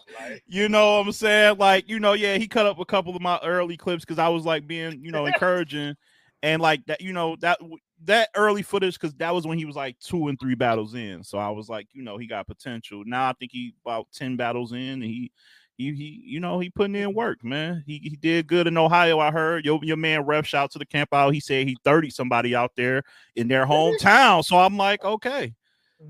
[0.47, 1.59] You know what I'm saying?
[1.59, 4.29] Like, you know, yeah, he cut up a couple of my early clips because I
[4.29, 5.95] was like being, you know, encouraging
[6.43, 7.59] and like that, you know, that
[8.05, 11.23] that early footage because that was when he was like two and three battles in.
[11.25, 13.03] So I was like, you know, he got potential.
[13.05, 15.33] Now I think he about 10 battles in and he
[15.77, 17.85] he he you know he putting in work, man.
[17.87, 19.21] He he did good in Ohio.
[19.21, 21.35] I heard your your man Ref shout to the camp out.
[21.35, 23.05] He said he 30 somebody out there
[23.37, 24.45] in their hometown.
[24.45, 25.55] So I'm like, okay.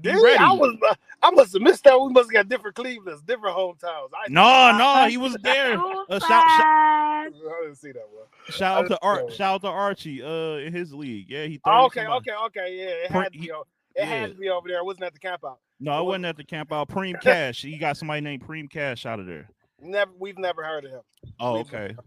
[0.04, 0.38] Ready.
[0.38, 0.76] I was,
[1.22, 2.00] I must have missed that.
[2.00, 4.10] We must have got different Clevelands, different hometowns.
[4.14, 5.74] I, No, no, he was there.
[5.74, 6.62] Two Uh, shout, shout.
[6.62, 7.28] I
[7.62, 8.26] didn't see that one.
[8.50, 9.36] Shout out to Ar- Understood.
[9.36, 11.28] shout out to Archie, uh, in his league.
[11.28, 11.58] Yeah, he.
[11.58, 12.30] 30 Oh, okay, somebody.
[12.30, 12.76] okay, okay.
[12.76, 13.52] Yeah, it Pre- had to be.
[13.52, 13.66] o- It
[13.96, 14.04] yeah.
[14.04, 14.78] had to be over there.
[14.78, 15.58] It wasn't at the camp out.
[15.80, 16.88] No, it wasn't at the camp out.
[16.88, 17.62] Preem Cash.
[17.62, 19.48] He got somebody named Preem Cash out of there.
[19.80, 21.00] Never, we've never heard of him.
[21.40, 21.94] Oh, We've- okay.
[21.94, 21.98] Is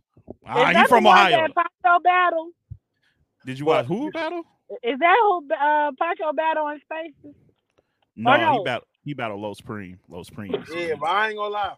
[0.45, 1.47] Ah, he from Ohio.
[1.47, 2.49] that Pancho battle?
[3.45, 3.77] Did you What?
[3.77, 4.43] watch who battle?
[4.83, 7.35] Is that who uh, Pancho battle in Spaces?
[8.15, 8.53] No, no.
[8.59, 8.87] he battled.
[9.03, 9.97] He battled Low Preem.
[10.09, 10.51] Low Preem.
[10.73, 11.75] Yeah, but I ain't gonna lie.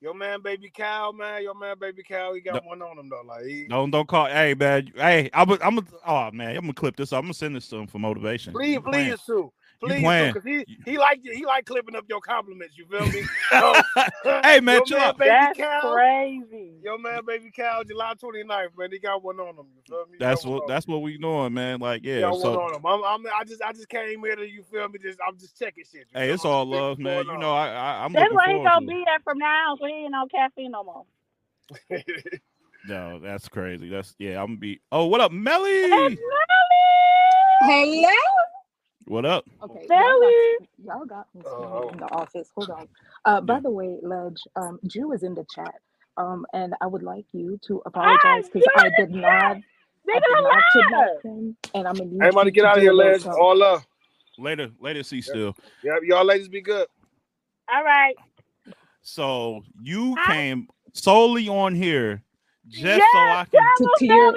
[0.00, 1.42] Your man, baby cow, man.
[1.42, 2.34] Your man, baby cow.
[2.34, 3.22] He got one on him though.
[3.24, 4.26] Like, he, Don't don't call.
[4.26, 4.90] Hey man.
[4.96, 5.48] Hey, I'm.
[5.50, 5.78] A, I'm.
[5.78, 7.12] A, oh man, I'm gonna clip this.
[7.12, 7.18] up.
[7.18, 8.52] I'm gonna send this to him for motivation.
[8.52, 9.52] please, please, Sue.
[9.82, 12.78] Please, because he he like he like clipping up your compliments.
[12.78, 13.22] You feel me?
[13.58, 13.74] So,
[14.44, 15.80] hey man, your man, baby That's Cal.
[15.80, 16.72] crazy.
[16.82, 18.92] Your man, baby Cal, July 29th, man.
[18.92, 19.66] He got one on him.
[19.76, 20.18] You feel me?
[20.18, 20.62] He That's got one what.
[20.64, 21.80] on That's what we doing, man.
[21.80, 22.20] Like yeah.
[22.20, 22.86] got one So on him.
[22.86, 24.98] I'm, I'm, I just, I just came here to you feel me.
[25.00, 26.06] Just, I'm just checking shit.
[26.14, 27.26] hey, feel it's all love, man.
[27.26, 28.86] You know, I, I I'm That's looking why he forward gonna to.
[28.86, 29.04] be it.
[29.06, 31.04] there from now on, so he ain't on caffeine no more.
[32.84, 33.88] No, that's crazy.
[33.88, 34.40] That's yeah.
[34.40, 34.80] I'm gonna be.
[34.90, 35.70] Oh, what up, Melly?
[35.90, 36.18] Hey,
[37.60, 38.08] Hello.
[39.06, 39.44] What up?
[39.62, 40.00] Okay, Belly.
[40.84, 41.88] y'all got, y'all got me Oh.
[41.90, 42.50] in the office.
[42.56, 42.88] Hold on.
[43.24, 45.74] Uh, by the way, Ledge, um, Jew is in the chat.
[46.16, 50.22] Um, and I would like you to apologize because Jew I did not, I did
[50.30, 50.62] not alive.
[50.74, 52.94] kidnap him, and I'm gonna need Everybody you get to out of do here, a
[52.94, 53.24] little lads.
[53.24, 53.42] something.
[53.42, 53.86] All love.
[54.38, 55.02] Later, later.
[55.02, 55.56] See still.
[55.82, 56.86] Yeah, y'all ladies be good.
[57.72, 58.14] All right.
[59.02, 62.22] So you I- came solely on here
[62.68, 63.62] just so Yes, I can.
[63.76, 64.32] To them clear- tell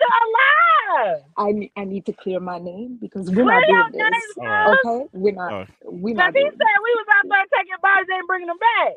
[0.00, 1.22] to alive.
[1.36, 4.36] I ne- I need to clear my name because we're Clear not doing this.
[4.38, 4.78] Alright.
[4.84, 4.94] girl.
[5.02, 5.52] Okay, we're not.
[5.52, 5.68] Alright.
[5.84, 8.58] We're Because not he said this, we was out there taking bodies and bringing them
[8.58, 8.94] back.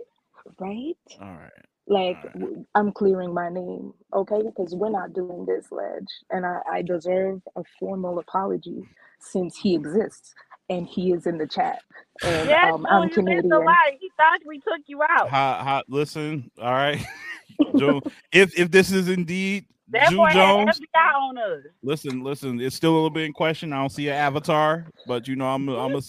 [0.60, 0.98] right?
[1.22, 1.52] All right.
[1.88, 2.34] Like Alright.
[2.40, 4.42] w- I'm clearing my name, okay?
[4.44, 8.84] Because we're not doing this, Ledge, and I, I deserve a formal apology
[9.20, 10.34] since he exists
[10.70, 11.82] and he is in the chat,
[12.24, 13.54] and Yes, um, Jewel, I'm you missed Canadian.
[13.54, 13.76] a lot.
[14.00, 15.30] He thought we took you out.
[15.30, 15.86] Hot, hot.
[15.90, 16.52] Listen.
[16.62, 17.00] All right.
[17.78, 21.64] Joe, if if this is indeed That Jew Jones, on us.
[21.84, 22.60] listen, listen.
[22.60, 23.74] It's still a little bit in question.
[23.74, 26.02] I don't see an avatar, but you know, I'm, a, I'm a,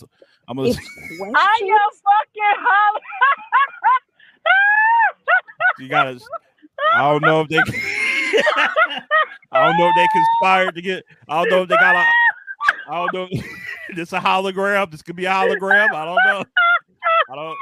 [0.49, 0.64] I'm a.
[0.64, 0.80] If I
[1.18, 3.01] questions, fucking holler.
[5.78, 6.20] You gotta.
[6.95, 7.59] I don't know if they.
[9.53, 11.05] I don't know if they conspired to get.
[11.28, 12.05] I don't know if they got a.
[12.88, 13.43] I don't know.
[13.95, 14.91] this a hologram.
[14.91, 15.93] This could be a hologram.
[15.93, 16.45] I don't know.
[17.30, 17.59] I don't.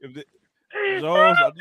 [0.00, 0.24] If the,
[1.00, 1.52] Jones, I oh,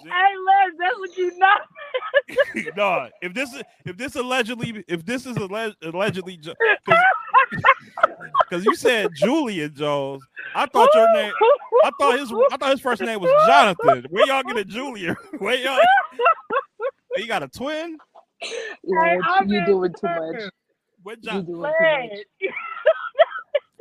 [0.00, 2.72] hey, Les, that's what you know.
[2.76, 6.54] no, if this is if this allegedly if this is alleged, allegedly because
[8.64, 10.22] you said Julian Jones,
[10.54, 11.32] I thought your name.
[11.84, 14.06] I thought his I thought his first name was Jonathan.
[14.10, 15.16] Where y'all get a Julian?
[15.38, 15.78] Where y'all?
[17.16, 17.98] You got a twin?
[18.84, 20.42] Ledge, I'm you in doing too much.
[21.02, 21.44] What You John?
[21.44, 21.72] doing too much.
[21.80, 22.24] Les.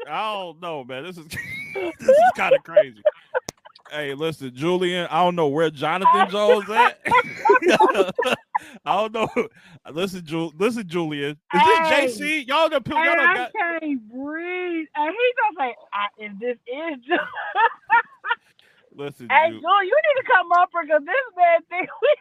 [0.08, 1.04] I don't know, man.
[1.04, 3.02] This is this is kind of crazy.
[3.92, 5.08] Hey, listen, Julian.
[5.12, 7.00] I don't know where Jonathan Jones at.
[8.86, 9.28] I don't know.
[9.92, 11.38] Listen, Ju- listen, Julian.
[11.54, 11.80] Is Hey.
[11.88, 12.48] this JC?
[12.48, 13.52] Y'all done, y'all Hey, done I got.
[13.82, 14.88] can't breathe.
[14.96, 17.20] And he gonna say, I, "If this is Jewel,
[18.96, 22.16] Listen, hey Ju- Jewel, you need to come up because this man think we."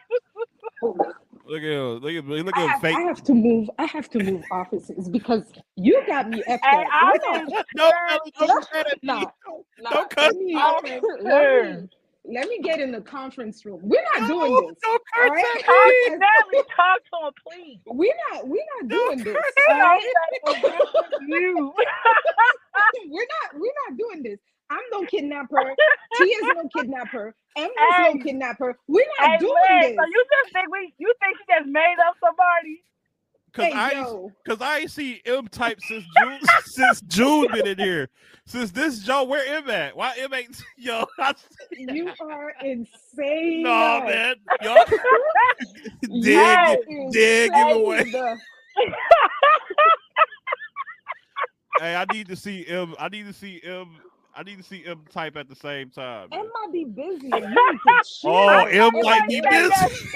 [1.47, 1.99] Look at him.
[1.99, 3.69] Look at look at him have, I have to move.
[3.79, 5.43] I have to move offices because
[5.75, 6.87] you got me effed Hey, up.
[6.91, 7.91] I We're not- No,
[8.39, 8.97] no, don't say that.
[9.03, 9.29] Nah,
[9.79, 11.89] nah, Don't cuss let me, me let me
[12.25, 13.81] let me get in the conference room.
[13.83, 14.75] We're not doing this.
[14.83, 15.63] Don't All curse right?
[15.65, 16.13] Talk, me.
[16.13, 16.59] exactly.
[16.75, 17.79] Talk to him, please.
[17.87, 19.33] We're not we're not Don't doing this.
[19.35, 20.01] curse All I right?
[20.43, 20.63] don't say
[21.19, 21.73] for you.
[23.09, 24.39] we're not we're not doing this.
[24.69, 25.75] I'm no kidnapper.
[26.17, 27.35] T is no kidnapper.
[27.57, 28.13] M is Hey.
[28.13, 28.77] no kidnapper.
[28.87, 29.95] We're hey, not doing Liz, this.
[29.95, 30.93] so you just think we?
[30.97, 32.83] You think she just made up somebody?
[33.53, 37.65] Cause hey, I yo, Cause I ain't see M type since June since June been
[37.67, 38.09] in here.
[38.45, 39.95] Since this Joe, where M at?
[39.95, 41.05] Why M ain't yo?
[41.19, 41.33] I
[41.71, 43.63] you are insane.
[43.63, 44.75] no man, yo,
[46.01, 46.79] You dig
[47.11, 48.11] dig it away.
[51.79, 52.93] Hey, I need to see M.
[52.99, 53.97] I need to see M.
[54.35, 56.31] I need to see M type at the same time.
[56.31, 56.39] man.
[56.41, 57.29] M might be busy.
[57.29, 58.31] You need to chill.
[58.31, 60.09] Oh, M might be busy.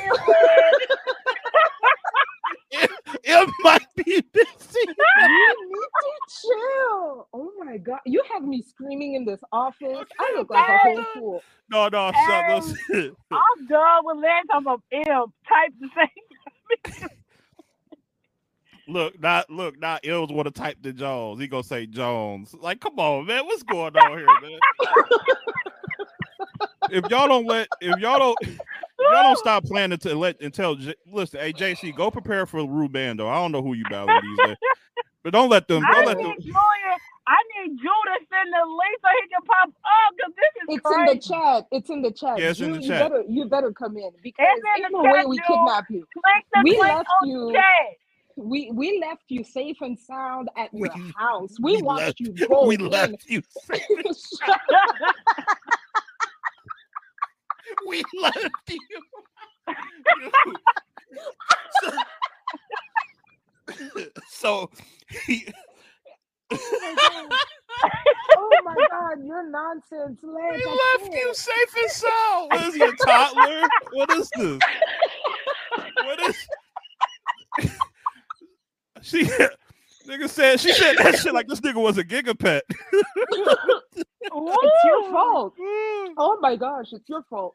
[2.71, 2.91] shit,
[3.25, 4.89] M might be busy.
[5.15, 7.27] you need to chill.
[7.33, 10.01] Oh my god, you have me screaming in this office.
[10.19, 11.45] I look like a whole fool.
[11.69, 12.21] No, no, Hey.
[12.25, 12.77] son.
[13.33, 16.07] I'm done with letting talking about M type the same.
[18.89, 21.41] Look, not look, not Ills want to type the Jones.
[21.41, 22.55] He gonna say Jones.
[22.55, 24.61] Like, come on, man, what's going on here, man?
[26.89, 28.59] if y'all don't let, if y'all don't, if
[29.09, 30.75] y'all don't stop planning to let and tell.
[30.75, 33.29] J- listen, hey JC, go prepare for Rubando.
[33.29, 34.57] I don't know who you battling these days,
[35.23, 35.87] but don't let them.
[35.87, 36.37] I Don't let need them.
[36.43, 36.99] Julian.
[37.27, 40.69] I need Drew to send the link so he can pop up because this is
[40.69, 41.11] It's crazy.
[41.11, 41.67] in the chat.
[41.71, 42.39] It's in the chat.
[42.39, 42.99] Yeah, it's in you, the you chat.
[42.99, 45.47] better you better come in because in the ain't no chat, way we Jules.
[45.47, 46.05] kidnap you.
[46.13, 47.97] Click the We left you- chat.
[48.39, 51.57] We we left you safe and sound at your We- house.
[51.59, 52.87] We, we watched left- you go we in.
[52.89, 53.41] left you.
[53.65, 53.81] Safe.
[57.87, 58.37] We left
[58.67, 58.79] you.
[64.29, 64.69] so
[65.25, 65.47] he,
[66.51, 67.29] oh,
[68.37, 70.57] oh my god, you're nonsense, Lance.
[70.57, 72.51] he I left you safe and sound.
[72.51, 73.67] What is a toddler?
[73.93, 74.59] What is this?
[76.03, 76.35] What is?
[79.01, 79.23] She,
[80.07, 82.61] nigga said she said that shit like this nigga was a gigapet.
[84.31, 85.53] It's your fault.
[86.17, 87.53] Oh my gosh, it's your fault.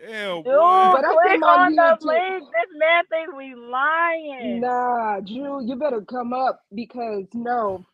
[0.00, 0.44] Damn, Dude.
[0.44, 2.44] But I click came on on the to- link.
[2.44, 4.60] This man thinks we lying.
[4.60, 7.84] Nah, Drew, you better come up because no,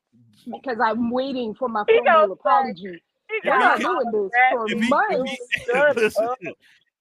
[0.51, 3.03] because I'm waiting for my He formal apology.
[3.31, 5.33] He We're not doing this for if he, months.
[5.66, 6.29] if he listen,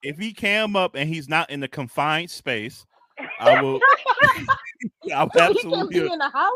[0.03, 2.85] if he came up and he's not in the confined space,
[3.39, 3.79] I will.
[5.13, 6.01] I will he can absolutely.
[6.01, 6.51] be in the house.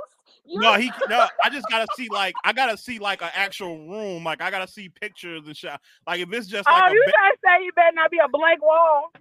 [0.45, 1.27] You No, he no.
[1.43, 4.23] I just gotta see like I gotta see like an actual room.
[4.23, 5.71] Like I gotta see pictures and shit.
[6.05, 8.17] Like if it's just Oh, like you a, trying to say you better not be
[8.23, 9.11] a blank wall?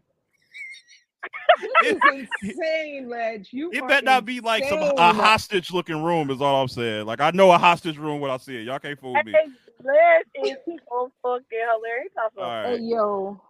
[1.80, 3.48] this is insane, Ledge.
[3.52, 6.30] You it better not be like some a hostage looking room.
[6.30, 7.06] Is all I'm saying.
[7.06, 8.62] Like I know a hostage room when I see it.
[8.62, 9.32] Y'all can't fool me.
[9.32, 9.48] Hey,
[9.84, 10.56] Les is
[10.88, 12.08] so fucking hilarious.
[12.12, 13.40] He talks so All Hey yo,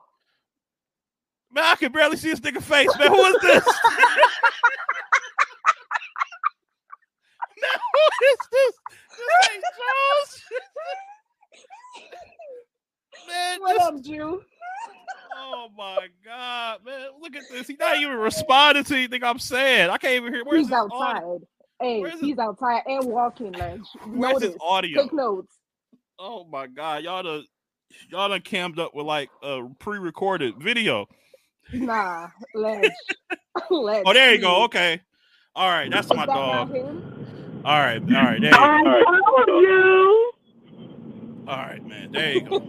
[1.57, 3.09] Man, I can barely see his nigga face, man.
[3.09, 3.65] Who is this?
[7.61, 8.73] man, who is this?
[9.17, 10.43] This ain't Jones.
[13.27, 14.43] man, what this, up, Jew?
[15.39, 17.09] oh my god, man.
[17.21, 17.67] Look at this.
[17.69, 19.89] He's not even responding to anything I'm saying.
[19.89, 20.97] I can't even hear where's He's his audio?
[21.03, 21.41] outside.
[21.81, 23.81] Hey, Where's his- he's outside and walking, Ledge.
[24.07, 24.49] Where's Notice.
[24.53, 25.03] his audio?
[25.03, 25.55] Take notes.
[26.19, 27.45] Oh my god, y'all done
[28.11, 31.07] y'all done cammed up with like a pre-recorded video.
[31.73, 32.91] Nah, Ledge.
[33.71, 34.03] Ledge.
[34.07, 34.65] Oh, there you go.
[34.65, 35.01] Okay.
[35.55, 36.71] All right, that's Is my that dog.
[37.65, 38.91] All right, all right, there you go.
[38.91, 40.33] I told you.
[41.49, 42.11] All right, man.
[42.13, 42.61] There you go.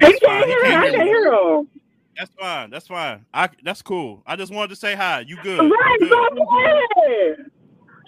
[0.00, 0.42] That's fine.
[0.42, 0.60] can't He hear.
[0.62, 1.06] can't I hear can me.
[1.06, 1.68] hear him.
[2.16, 2.70] That's fine.
[2.70, 3.24] That's fine.
[3.32, 4.22] I that's cool.
[4.26, 5.20] I just wanted to say hi.
[5.20, 5.58] You good?
[5.70, 6.10] Right, You good.
[6.10, 7.36] go ahead.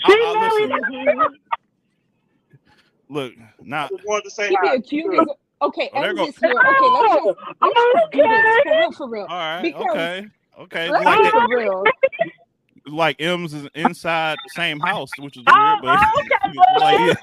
[0.04, 1.38] I- She I- married listen,
[3.08, 4.74] look, now just wanted to say He hi.
[4.74, 5.30] accused.
[5.62, 6.50] Okay, Oh, end this here.
[6.50, 9.26] Okay, let's just, let's just do this for real, for real.
[9.28, 10.26] all right, Because- okay,
[10.58, 10.90] okay.
[10.90, 11.84] Let's Like be for real.
[12.86, 17.16] like M's is inside the same house, which is Oh, weird, but like,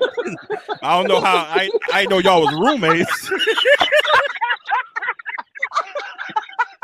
[0.82, 3.32] I don't know how I I know y'all was roommates.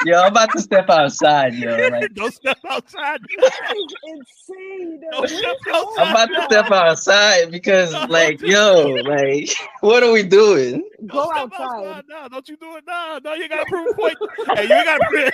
[0.05, 1.89] Yo, I'm about to step outside, yo.
[1.95, 3.19] Like, don't step outside.
[4.05, 5.01] Insane.
[5.11, 5.55] Don't step
[5.97, 9.49] I'm about to step outside because, like, yo, like,
[9.81, 10.87] what are we doing?
[11.07, 12.03] Go Don't outside.
[12.07, 12.83] No, don't you do it.
[12.87, 14.17] No, no, you gotta prove a point.
[14.53, 15.31] hey, you gotta prove.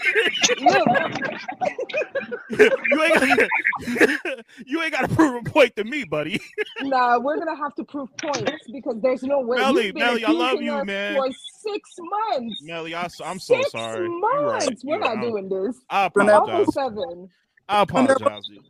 [2.89, 6.39] you ain't gotta, you ain't gotta prove a point to me, buddy.
[6.81, 9.57] nah, we're gonna have to prove points because there's no way.
[9.57, 11.15] Melly, You've been Melly, I love you, us man.
[11.15, 11.29] For
[11.61, 12.61] six months.
[12.63, 14.05] Melly, I, am so six sorry.
[14.05, 14.60] You months.
[14.67, 14.79] Right.
[14.83, 15.21] We're You not right.
[15.21, 15.77] doing this.
[15.89, 16.73] I apologize.
[16.73, 17.29] Seven.
[17.69, 18.45] I apologize.
[18.47, 18.61] to you.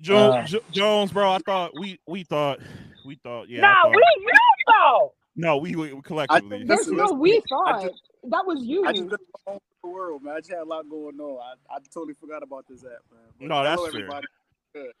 [0.00, 0.44] Jo- Uh.
[0.46, 2.58] Jo- Jones, bro, I thought we we thought
[3.06, 3.58] we thought yeah.
[3.66, 4.32] I No, thought, we you
[4.66, 5.12] though.
[5.36, 6.62] no, we, we collectively.
[6.62, 7.82] I- There's Listen, no listen, we thought.
[7.82, 8.84] just- that was you.
[8.86, 10.34] I just been all over the world, man.
[10.36, 11.38] I just had a lot going on.
[11.70, 13.20] I, I totally forgot about this app, man.
[13.38, 14.00] But No, that's hello, fair.
[14.00, 14.26] everybody.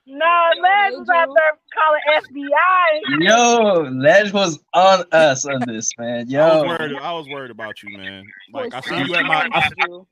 [0.06, 3.00] No, Les was out there calling FBI.
[3.20, 6.20] Yo, Ledge was on us on this, man.
[6.20, 6.96] I was Yo, worried.
[7.00, 8.24] I was worried about you, man.
[8.52, 10.06] Like I For seen you at my, I, months,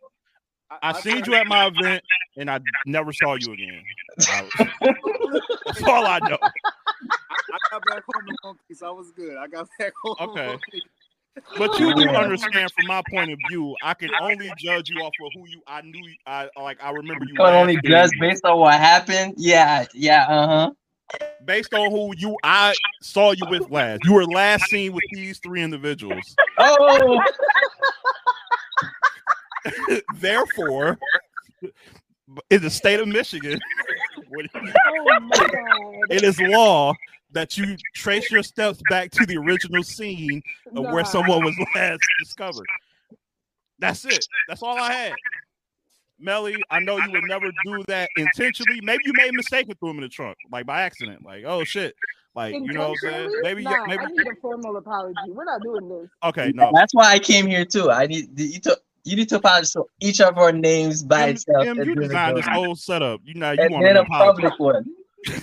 [0.83, 2.03] I seen you at my event,
[2.37, 3.83] and I never saw you again.
[4.19, 6.39] That's all I know.
[6.43, 8.57] I, I got back home in one.
[8.83, 9.37] I was good.
[9.37, 10.17] I got back home.
[10.21, 10.59] Okay.
[11.35, 11.59] One piece.
[11.59, 15.13] But you do understand, from my point of view, I can only judge you off
[15.25, 15.63] of who you.
[15.67, 16.15] I knew.
[16.27, 16.83] I like.
[16.83, 17.33] I remember you.
[17.33, 19.35] you can only judge based on what happened.
[19.37, 20.71] Yeah, yeah, uh huh.
[21.45, 22.37] based on who you.
[22.43, 24.01] I saw you with last.
[24.05, 26.35] You were last seen with these three individuals.
[26.59, 27.21] Oh,
[30.17, 30.99] Therefore,
[32.51, 33.61] in the state of Michigan,
[34.35, 35.51] Oh my god.
[36.11, 36.95] it is law
[37.33, 40.43] that you trace your steps back to the original scene
[40.77, 42.67] of where someone was last discovered.
[43.79, 44.27] That's it.
[44.49, 45.13] That's all I had.
[46.19, 48.81] Melly, I know you would never do that intentionally.
[48.83, 51.25] Maybe you made a mistake and threw him in the trunk, like by accident.
[51.25, 51.95] Like, oh shit.
[52.35, 53.15] Like, you know what I'm saying?
[53.15, 53.43] Intentionally?
[53.43, 54.05] Maybe, nah, maybe.
[54.05, 55.15] I need a formal apology.
[55.29, 56.09] We're not doing this.
[56.25, 56.71] Okay, no.
[56.73, 57.91] that's why I came here too.
[57.91, 61.29] I need you to you need to apologize for each of our names by Em,
[61.31, 63.21] itself, Em, and, you designed this whole setup.
[63.25, 64.87] You know, you and want then an a public one.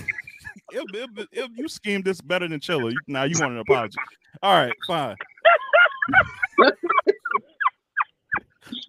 [0.72, 3.97] If, if, if you schemed this better than Chilla, now you want an apology.
[4.41, 5.15] All right, fine.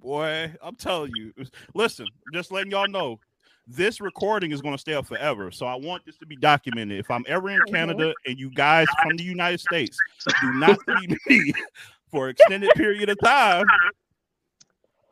[0.03, 1.33] Boy, I'm telling you.
[1.75, 3.19] Listen, just letting y'all know,
[3.67, 5.51] this recording is going to stay up forever.
[5.51, 6.99] So I want this to be documented.
[6.99, 8.31] If I'm ever in Canada mm-hmm.
[8.31, 9.97] and you guys from the United States
[10.41, 11.53] do not see me
[12.11, 13.65] for an extended period of time.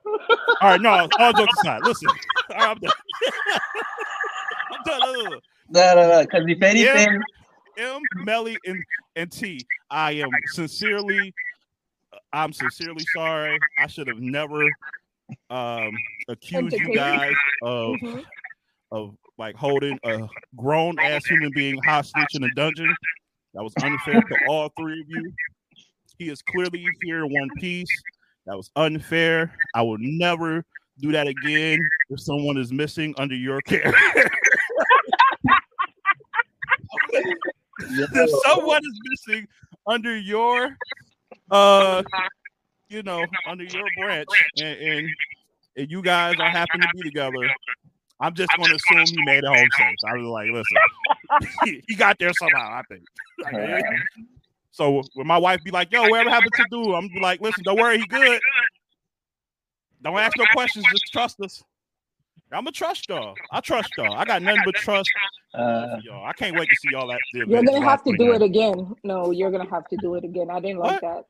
[0.06, 1.82] All right, no, all jokes aside.
[1.84, 2.92] Listen, all right, I'm done.
[4.72, 5.40] I'm done.
[5.70, 6.20] No, no, no.
[6.22, 7.22] Because if anything,
[7.76, 8.82] M, Melly, and,
[9.16, 9.60] and T,
[9.90, 11.34] I am sincerely,
[12.32, 13.58] I'm sincerely sorry.
[13.78, 14.70] I should have never
[15.50, 15.92] um
[16.28, 18.24] accused you guys of Mhm.
[18.90, 22.94] of like holding a grown ass human being hostage in a dungeon.
[23.54, 25.32] That was unfair to all three of you.
[26.18, 28.02] He is clearly here in one piece.
[28.46, 29.54] That was unfair.
[29.74, 30.64] I will never
[31.00, 31.78] do that again
[32.10, 33.92] if someone is missing under your care.
[37.80, 39.46] if someone is missing
[39.86, 40.76] under your
[41.50, 42.02] uh
[42.88, 44.28] you know under your branch
[44.58, 45.08] and, and
[45.76, 47.48] and you guys are happen to be together
[48.20, 49.96] i'm just going to assume he made it home safe.
[50.06, 53.02] I was like listen he, he got there somehow i think.
[53.40, 53.84] Like,
[54.72, 57.78] so when my wife be like yo whatever happened to do i'm like listen don't
[57.78, 58.40] worry he good.
[60.02, 61.62] Don't ask no questions just trust us
[62.52, 65.10] i'm gonna trust y'all i trust y'all i got nothing but trust
[65.54, 66.24] Uh, y'all.
[66.24, 68.36] I can't wait to see y'all at the You're gonna have to do 29th.
[68.36, 68.94] it again.
[69.02, 70.50] No, you're gonna have to do it again.
[70.50, 71.24] I didn't like that.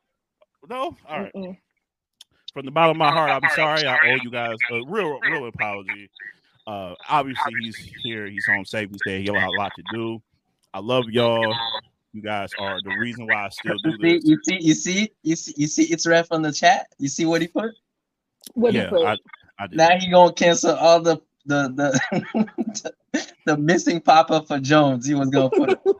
[0.68, 1.32] No, all right.
[1.34, 1.56] Mm-mm.
[2.52, 3.86] From the bottom of my heart, I'm sorry.
[3.86, 6.10] I owe you guys a real, real apology.
[6.66, 8.26] Uh, obviously, he's here.
[8.26, 8.90] He's home safe.
[8.90, 10.20] He's said he'll have a lot to do.
[10.74, 11.54] I love y'all.
[12.12, 14.24] You guys are the reason why I still do you this.
[14.24, 16.88] you see, you see, you see, you see, it's ref on the chat.
[16.98, 17.70] You see what he put?
[18.54, 19.02] What do you Yeah, put?
[19.06, 19.20] I, I did.
[19.72, 22.00] Now he gonna cancel all the the
[22.32, 22.92] the
[23.46, 25.06] the missing pop up for Jones.
[25.06, 25.80] He was gonna put.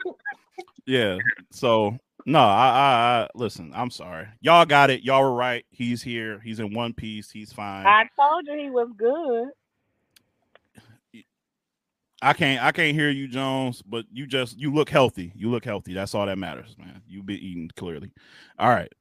[0.87, 1.19] Yeah.
[1.51, 3.73] So no, I, I, I listen.
[3.75, 4.27] I'm sorry.
[4.41, 5.03] Y'all got it.
[5.03, 5.67] Y'all were right.
[5.69, 6.41] He's here.
[6.43, 7.31] He's in one piece.
[7.31, 7.87] He's fine.
[7.87, 9.49] I told you he was good.
[12.23, 15.31] I can't I can't hear you, Jones, but you just you look healthy.
[15.37, 15.93] You look healthy.
[15.93, 17.03] That's all that matters, man.
[17.07, 18.13] You be eating clearly.
[18.59, 18.93] All right.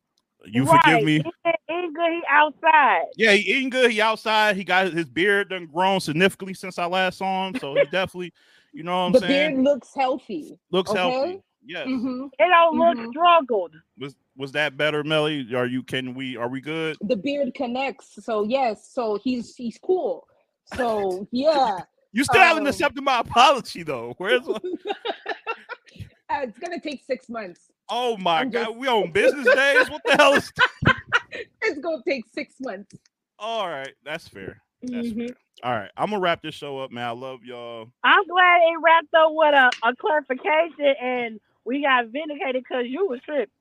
[0.45, 0.81] You right.
[0.83, 1.13] forgive me.
[1.13, 1.56] He ain't
[1.97, 2.11] good.
[2.11, 3.05] He outside.
[3.17, 3.91] Yeah, he eating good.
[3.91, 4.55] He outside.
[4.55, 7.55] He got his beard done grown significantly since I last saw him.
[7.59, 8.33] So he definitely,
[8.73, 9.53] you know what I'm the saying?
[9.55, 10.59] beard looks healthy.
[10.71, 10.99] Looks okay.
[10.99, 11.41] healthy.
[11.65, 11.85] Yes.
[11.87, 13.09] hmm It don't look Mhm.
[13.09, 13.73] struggled.
[13.99, 15.53] Was was that better, Melly?
[15.53, 16.95] Are you can we are we good?
[17.01, 18.23] The beard connects.
[18.23, 18.89] So yes.
[18.93, 20.25] So he's he's cool.
[20.75, 21.79] So yeah.
[22.13, 24.13] You still haven't Um, accepted my apology though.
[24.17, 24.47] Where's
[26.29, 27.71] Uh, it's gonna take six months.
[27.89, 29.89] oh my I'm god, just- we on business days?
[29.89, 30.51] What the hell is
[31.61, 32.95] It's gonna take six months.
[33.39, 33.93] all right?
[34.03, 34.61] That's fair.
[34.83, 35.27] That's Mhm.
[35.27, 35.35] fair.
[35.63, 37.07] All right, I'm gonna wrap this show up, man.
[37.07, 37.89] I love y'all.
[38.03, 43.07] I'm glad it wrapped up with a, a clarification and we got vindicated because you
[43.07, 43.51] was tripped.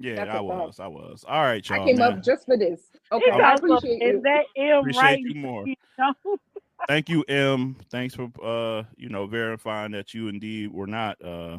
[0.00, 0.66] Yeah, That's I a fact.
[0.66, 0.80] was.
[0.80, 1.24] I was.
[1.26, 1.84] All right, y'all.
[1.84, 2.18] I came man.
[2.18, 2.80] up just for this.
[3.12, 4.22] Okay, He I goes, appreciate Is you.
[4.22, 5.20] that M Appreciate right?
[5.20, 5.66] you more.
[6.88, 7.76] Thank you, M.
[7.90, 11.58] Thanks for uh, you know, verifying that you indeed were not uh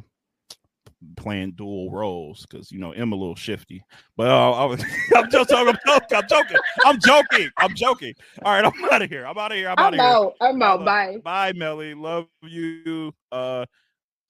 [1.17, 3.83] playing dual roles because you know M a little shifty.
[4.17, 4.83] But uh, I was,
[5.15, 5.75] I'm just talking.
[5.85, 6.17] I'm joking.
[6.17, 6.57] I'm joking.
[6.85, 7.49] I'm joking.
[7.57, 8.13] I'm joking.
[8.43, 9.25] All right, I'm out of here.
[9.25, 9.69] I'm out of here.
[9.69, 10.09] I'm, out I'm of here.
[10.09, 10.35] out.
[10.41, 10.85] I'm out.
[10.85, 11.17] Bye.
[11.17, 11.51] Bye.
[11.51, 11.93] Bye, Melly.
[11.93, 13.13] Love you.
[13.31, 13.65] Uh,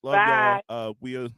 [0.04, 0.62] love Bye.
[0.70, 0.90] y'all.
[0.90, 1.30] Uh, we, uh,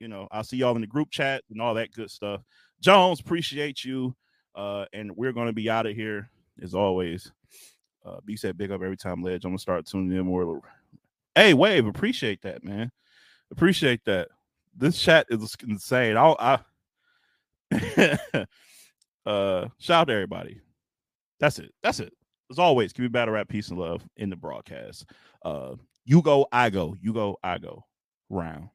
[0.00, 2.42] you know, I'll see y'all in the group chat and all that good stuff.
[2.80, 4.14] Jones, appreciate you.
[4.54, 6.30] Uh, and we're gonna be out of here
[6.62, 7.30] as always.
[8.04, 9.44] Uh, B said big up every time, Ledge.
[9.44, 10.62] I'm gonna start tuning in more.
[11.34, 12.90] Hey, Wave, appreciate that, man.
[13.50, 14.28] Appreciate that.
[14.76, 16.16] This chat is insane.
[16.16, 16.58] I'll, I,
[19.26, 20.60] uh, shout out to everybody.
[21.40, 21.72] That's it.
[21.82, 22.12] That's it.
[22.50, 25.06] As always, give me battle rap, peace and love in the broadcast.
[25.44, 25.74] Uh,
[26.04, 26.94] you go, I go.
[27.00, 27.84] You go, I go.
[28.28, 28.68] Round.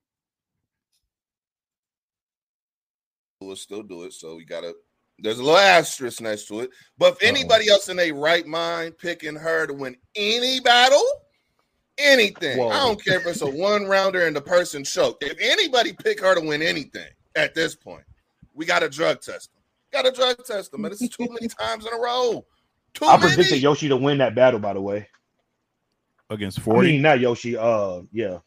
[3.39, 4.13] We'll still do it.
[4.13, 4.73] So we gotta.
[5.19, 6.71] There's a little asterisk next to it.
[6.97, 7.27] But if Uh-oh.
[7.27, 11.05] anybody else in a right mind picking her to win any battle,
[12.01, 12.69] anything, Whoa.
[12.69, 15.23] I don't care if it's a one rounder and the person choked.
[15.23, 18.03] If anybody pick her to win anything at this point,
[18.53, 19.63] we got to drug test them.
[19.91, 22.45] Got to drug test them, and this is too many times in a row.
[22.93, 23.33] Too I many.
[23.33, 24.59] predicted Yoshi to win that battle.
[24.59, 25.07] By the way,
[26.29, 26.91] Against I 40.
[26.91, 27.57] mean not Yoshi.
[27.57, 28.39] Uh, yeah,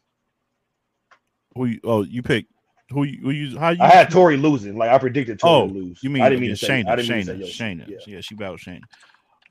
[1.55, 2.51] who you, oh, you picked
[2.91, 4.75] who you, who you how you I had Tori losing.
[4.77, 5.99] Like I predicted Tori Oh, lose.
[6.03, 6.83] You mean I didn't mean to against say.
[6.83, 6.89] Shayna?
[6.89, 7.63] I didn't mean to Shayna, say Yoshi.
[7.63, 7.89] Shayna.
[7.89, 7.97] Yeah.
[8.15, 8.21] Yeah.
[8.21, 8.81] she battled Shayna.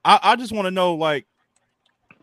[0.04, 1.26] I, I just want to know, like,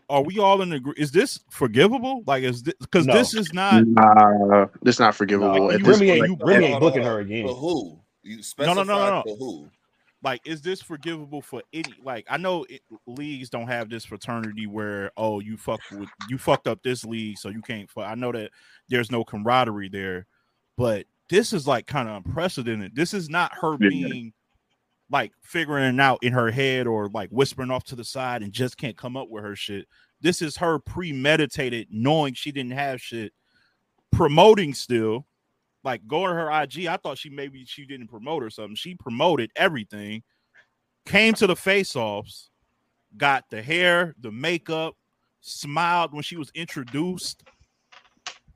[0.08, 0.94] are we all in agree?
[0.96, 2.22] Is this forgivable?
[2.26, 3.14] Like, is this because No.
[3.14, 3.86] this is not?
[3.86, 5.54] Nah, this not forgivable.
[5.54, 7.46] No, at you this Remy ain't you Hold Remy on, ain't booking her again.
[7.46, 8.00] For who?
[8.22, 9.22] You no, no, no, no.
[9.26, 9.70] for who?
[10.22, 14.66] like is this forgivable for any like i know it, leagues don't have this fraternity
[14.66, 18.04] where oh you fuck with you fucked up this league so you can't fuck.
[18.06, 18.50] i know that
[18.88, 20.26] there's no camaraderie there
[20.76, 23.88] but this is like kind of unprecedented this is not her Yeah.
[23.88, 24.32] being
[25.12, 28.52] like figuring it out in her head or like whispering off to the side and
[28.52, 29.86] just can't come up with her shit
[30.20, 33.32] this is her premeditated knowing she didn't have shit
[34.10, 35.26] promoting still
[35.84, 36.86] like go to her IG.
[36.86, 38.76] I thought she maybe she didn't promote or something.
[38.76, 40.22] She promoted everything,
[41.06, 42.50] came to the face offs,
[43.16, 44.94] got the hair, the makeup,
[45.40, 47.42] smiled when she was introduced.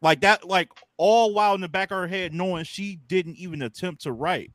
[0.02, 3.62] Like that, like all while in the back of her head, knowing she didn't even
[3.62, 4.52] attempt to write.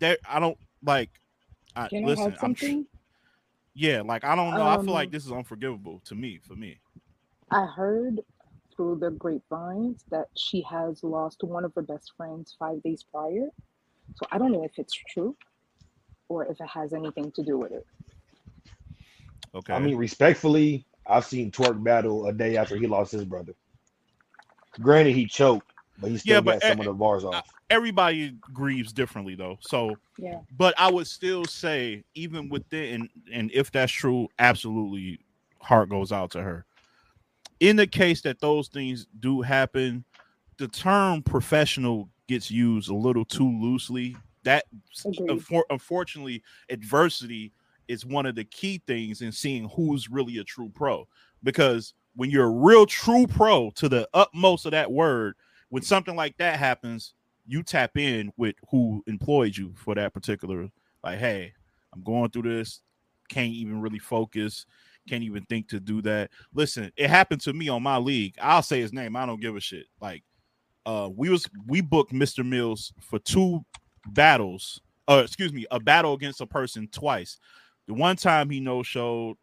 [0.00, 1.10] That I don't like.
[1.76, 2.86] I, Can listen, I have I'm something?
[3.74, 4.66] yeah, like I don't know.
[4.66, 6.38] I feel like Um, this is unforgivable to me.
[6.46, 6.80] For me,
[7.50, 8.20] I heard
[8.76, 13.48] through the grapevines that she has lost one of her best friends five days prior.
[14.14, 15.36] So I don't know if it's true
[16.28, 17.86] or if it has anything to do with it.
[19.54, 19.74] okay.
[19.74, 23.54] I mean, respectfully, I've seen Twerk battle a day after he lost his brother.
[24.80, 27.48] Granted, he choked, but he still Yeah, got but, some uh, of the bars off.
[27.70, 29.58] everybody grieves differently though.
[29.60, 30.40] So Yeah.
[30.56, 35.18] but I would still say, even within, and, and if that's true, absolutely,
[35.60, 36.64] heart goes out to her.
[37.60, 40.04] In the case that those things do happen,
[40.58, 44.16] the term professional gets used a little too loosely.
[44.44, 44.64] That
[45.04, 45.28] Agreed.
[45.28, 47.52] unfor- unfortunately, adversity
[47.88, 51.08] is one of the key things in seeing who's really a true pro
[51.42, 55.34] because when you're a real true pro to the utmost of that word,
[55.68, 57.14] when something like that happens,
[57.46, 60.68] you tap in with who employed you for that particular.
[61.02, 61.52] Like, hey,
[61.92, 62.80] I'm going through this,
[63.28, 64.66] can't even really focus,
[65.08, 66.30] can't even think to do that.
[66.54, 68.34] Listen, it happened to me on my league.
[68.40, 69.16] I'll say his name.
[69.16, 69.86] I don't give a shit.
[70.00, 70.22] Like,
[70.86, 72.46] uh, we was we booked Mr.
[72.46, 73.64] Mills for two
[74.08, 74.80] battles.
[75.06, 77.38] Uh, excuse me, a battle against a person twice.
[77.86, 79.36] The one time he no showed,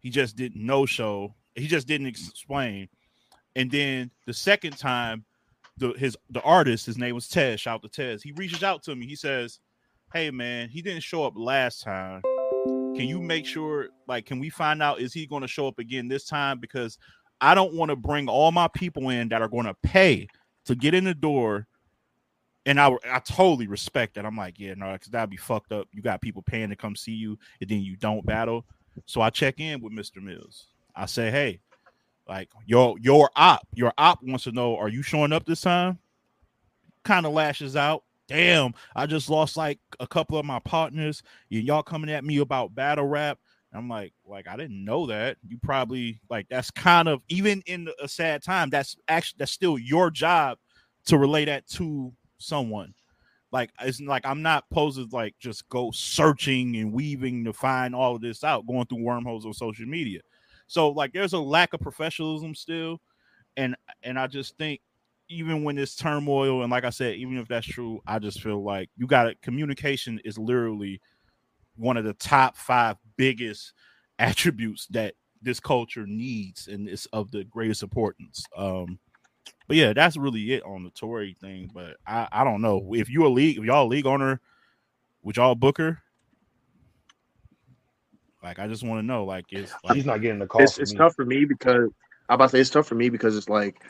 [0.00, 1.34] he just didn't no show.
[1.54, 2.88] He just didn't explain.
[3.54, 5.24] And then the second time,
[5.78, 7.60] the his the artist, his name was Tez.
[7.60, 8.22] Shout out to Tez.
[8.22, 9.06] He reaches out to me.
[9.06, 9.60] He says,
[10.12, 12.22] "Hey man, he didn't show up last time.
[12.64, 13.88] Can you make sure?
[14.08, 16.58] Like, can we find out is he going to show up again this time?
[16.58, 16.98] Because
[17.40, 20.28] I don't want to bring all my people in that are going to pay
[20.64, 21.66] to get in the door."
[22.64, 24.26] And I, I totally respect that.
[24.26, 25.86] I'm like, yeah, no, because that'd be fucked up.
[25.92, 28.66] You got people paying to come see you, and then you don't battle.
[29.04, 30.20] So I check in with Mr.
[30.20, 30.66] Mills.
[30.96, 31.60] I say, hey,
[32.28, 35.98] like your your op, your op wants to know, are you showing up this time?
[37.04, 38.02] Kind of lashes out.
[38.28, 41.22] Damn, I just lost like a couple of my partners.
[41.50, 43.38] And y'all coming at me about battle rap.
[43.72, 45.36] I'm like, like I didn't know that.
[45.46, 48.70] You probably like that's kind of even in a sad time.
[48.70, 50.58] That's actually that's still your job
[51.06, 52.94] to relay that to someone.
[53.52, 57.94] Like it's like I'm not supposed to like just go searching and weaving to find
[57.94, 60.20] all of this out, going through wormholes on social media.
[60.66, 63.00] So like there's a lack of professionalism still,
[63.56, 64.80] and and I just think
[65.28, 68.62] even when there's turmoil and like I said, even if that's true, I just feel
[68.62, 69.42] like you got it.
[69.42, 71.00] Communication is literally
[71.76, 73.72] one of the top five biggest
[74.18, 78.44] attributes that this culture needs and it's of the greatest importance.
[78.56, 78.98] Um,
[79.68, 81.70] but yeah, that's really it on the Tori thing.
[81.72, 84.40] But I, I don't know if you a league, if y'all a league owner,
[85.22, 86.02] would y'all Booker?
[88.46, 90.62] Like, I just want to know, like, is like, He's not getting the call.
[90.62, 91.90] It's it's tough for me because
[92.28, 93.82] I'm about to say it's tough for me because it's like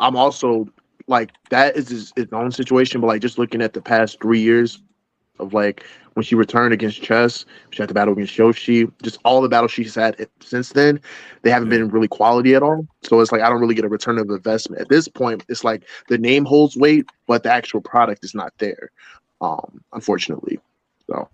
[0.00, 0.68] I'm also
[1.06, 4.40] like that is his, its own situation, but like just looking at the past three
[4.40, 4.82] years
[5.38, 5.84] of like
[6.14, 9.72] when she returned against Chess, she had the battle against Yoshi, just all the battles
[9.72, 11.00] she's had since then,
[11.42, 12.86] they haven't been really quality at all.
[13.02, 15.44] So it's like I don't really get a return of investment at this point.
[15.48, 18.90] It's like the name holds weight, but the actual product is not there,
[19.40, 20.58] um, unfortunately.
[21.08, 21.28] So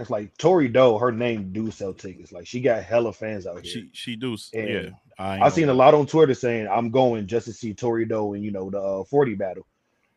[0.00, 2.32] It's like Tori Doe, her name do sell tickets.
[2.32, 3.64] Like she got hella fans out here.
[3.64, 4.88] she she do And yeah.
[5.18, 8.34] I I've seen a lot on Twitter saying I'm going just to see Tori Doe
[8.34, 9.66] and you know the uh, 40 battle.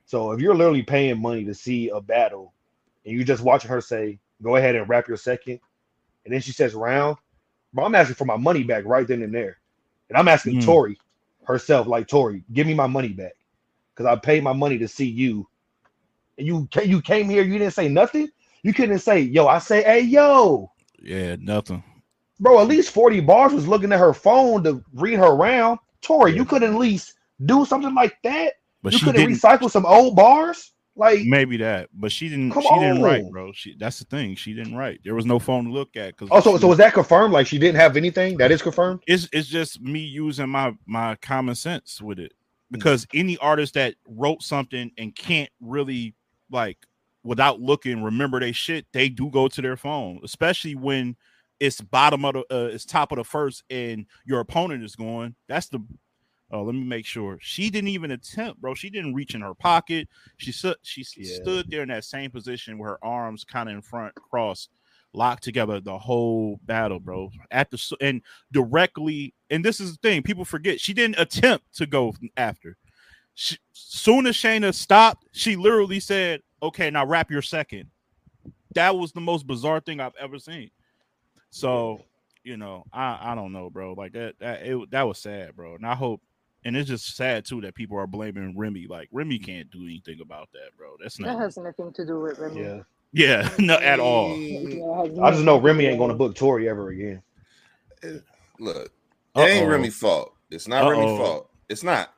[0.06, 2.54] So if you're literally paying money to see a battle
[3.06, 5.60] and you just watching her say, go ahead and wrap your second,
[6.26, 7.18] and then she says round,
[7.74, 9.58] bro, I'm asking for my money back right then and there.
[10.10, 10.66] And I'm asking Mm.
[10.66, 10.98] Tori
[11.44, 13.34] herself, like Tori, give me my money back.
[13.94, 15.48] Because I paid my money to see you.
[16.38, 18.30] And you you came here, you didn't say nothing.
[18.66, 21.84] You couldn't say, yo, I say, hey, yo, Yeah, nothing.
[22.40, 25.78] bro, at least 40 Barrs was looking at her phone to read her round.
[26.02, 26.38] Tori, Yeah.
[26.38, 27.14] you couldn't at least
[27.46, 28.54] do something like that.
[28.82, 29.36] But you she couldn't didn't.
[29.36, 30.72] recycle some old bars.
[30.96, 32.54] Like, Maybe that, but she didn't.
[32.54, 33.52] She didn't write, bro.
[33.52, 34.36] She that's the thing.
[34.36, 35.02] She didn't write.
[35.04, 36.16] There was no phone to look at.
[36.18, 37.34] Cause oh, so she- so was that confirmed?
[37.34, 38.38] Like, she didn't have anything.
[38.38, 39.02] That is confirmed.
[39.06, 42.78] it's it's just me using my my common sense with it Mm.
[42.80, 46.16] because any artist that wrote something and can't really
[46.50, 46.78] like
[47.26, 51.18] without looking remember they shit they do go to their phone especially when
[51.60, 55.36] it's bottom of the uh, it's top of the first and your opponent is going
[55.50, 55.80] that's the
[56.52, 57.38] oh let me make sure.
[57.42, 60.08] She didn't even attempt bro she didn't reach in her pocket.
[60.38, 61.36] She stood she Yeah.
[61.36, 64.70] stood there in that same position with her arms kind of in front crossed
[65.14, 67.32] locked together the whole battle bro.
[67.52, 68.22] At the and
[68.52, 72.78] directly and this is the thing people forget she didn't attempt to go after.
[73.34, 77.90] She, soon as Shayna stopped she literally said okay now wrap your second
[78.74, 80.70] that was the most bizarre thing I've ever seen
[81.50, 82.02] so
[82.44, 85.76] you know I I don't know bro like that that it, that was sad bro
[85.76, 86.22] and I hope
[86.66, 90.20] and it's just sad too that people are blaming Remy like Remy can't do anything
[90.22, 92.62] about that bro that's not That has nothing to do with Remy.
[92.62, 92.82] Yeah,
[93.14, 96.90] yeah no at all Yeah, I just know Remy ain't going to book Tori ever
[96.90, 97.22] again.
[98.60, 98.92] Look,
[99.36, 99.70] it ain't Uh-oh.
[99.70, 100.34] Remy fault.
[100.52, 101.18] It's not Remy Uh-oh.
[101.18, 101.50] fault.
[101.70, 102.14] It's not.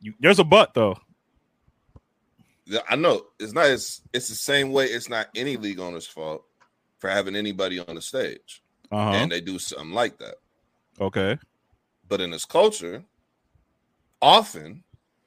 [0.00, 1.05] You, there's a but though Yeah,
[2.88, 3.66] I know it's not.
[3.66, 4.86] It's it's the same way.
[4.86, 6.44] It's not any league owner's fault
[6.98, 10.36] for having anybody on the stage, uh-huh and they do something like that.
[11.00, 11.38] okay
[12.08, 13.04] But in this culture,
[14.20, 14.82] often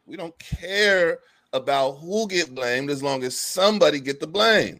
[0.05, 1.19] we don't care
[1.53, 4.79] about who get blamed as long as somebody get the blame.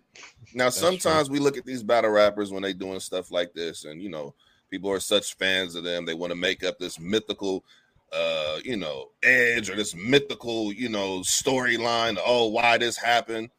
[0.54, 3.86] Now, That's sometimes we look at these battle rappers when they doing stuff like this,
[3.86, 4.34] and you know,
[4.70, 7.64] people are such fans of them, they want to make up this mythical
[8.12, 13.50] uh, you know, edge or this mythical, you know, storyline, oh, why this happened.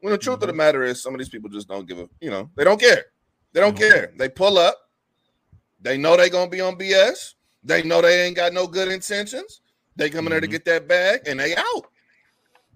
[0.00, 2.08] When the truth of the matter is some of these people just don't give a,
[2.20, 3.04] you know, they don't care.
[3.52, 3.78] They don't Mhm.
[3.78, 4.12] care.
[4.16, 4.76] They pull up,
[5.80, 7.34] they know they're gonna be on BS.
[7.62, 9.60] They know they ain't got no good intentions.
[9.96, 10.50] They come in there to Mhm.
[10.50, 11.86] get that bag and they out.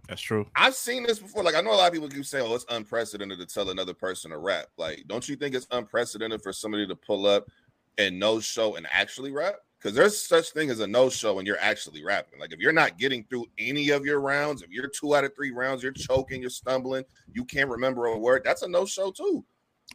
[0.09, 0.47] That's true.
[0.55, 1.43] I've seen this before.
[1.43, 3.95] Like I know a lot of people keep saying, "Oh, it's unprecedented to tell another
[3.95, 7.49] person to rap." Like, don't you think it's unprecedented for somebody to pull up
[7.97, 9.57] and no show and actually rap?
[9.85, 12.41] Because there's such thing as a no show and you're actually rapping.
[12.41, 15.37] Like if you're not getting through any of your rounds, if you're two out of
[15.37, 18.41] three rounds, you're choking, you're stumbling, you can't remember a word.
[18.47, 19.45] That's a no show too.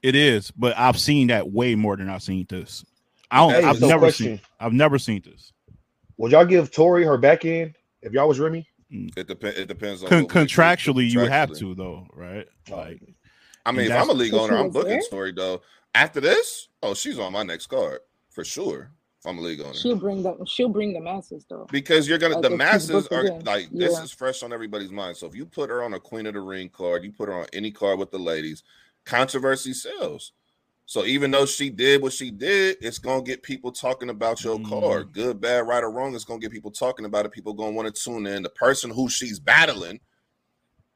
[0.03, 2.85] It is, but I've seen that way more than I've seen this.
[3.31, 3.51] I don't.
[3.51, 4.25] Hey, I've so never question.
[4.27, 4.41] seen.
[4.59, 5.53] I've never seen this.
[6.17, 8.69] Would y'all give Tori her back end if y'all was Remy?
[8.93, 9.17] Mm.
[9.17, 9.57] It depends.
[9.57, 12.47] It depends on Con- what we contractually, you have to though, right?
[12.71, 12.75] Oh.
[12.75, 13.01] Like,
[13.65, 15.01] I mean, if I'm a that's- league owner, I'm booking there?
[15.01, 15.63] story though.
[15.95, 18.91] After this, oh, she's on my next card for sure.
[19.29, 21.67] If I'm a league owner, She'll bring the she'll bring the masses though.
[21.71, 23.43] because you're gonna Like, the masses are again.
[23.43, 24.03] like this Yeah.
[24.03, 25.17] is fresh on everybody's mind.
[25.17, 27.35] So if you put her on a Queen of the Ring card, you put her
[27.35, 28.63] on any card with the ladies,
[29.05, 30.31] controversy sells.
[30.87, 34.57] So even though she did what she did, it's gonna get people talking about your
[34.57, 34.67] Mm.
[34.67, 35.13] card.
[35.13, 36.15] Good, bad, right, or wrong.
[36.15, 37.31] It's gonna get people talking about it.
[37.31, 38.41] People gonna want to tune in.
[38.41, 39.99] The person who she's battling,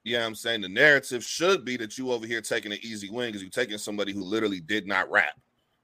[0.03, 3.27] yeah, I'm saying the narrative should be that you over here taking an easy win
[3.27, 5.39] because you're taking somebody who literally did not rap,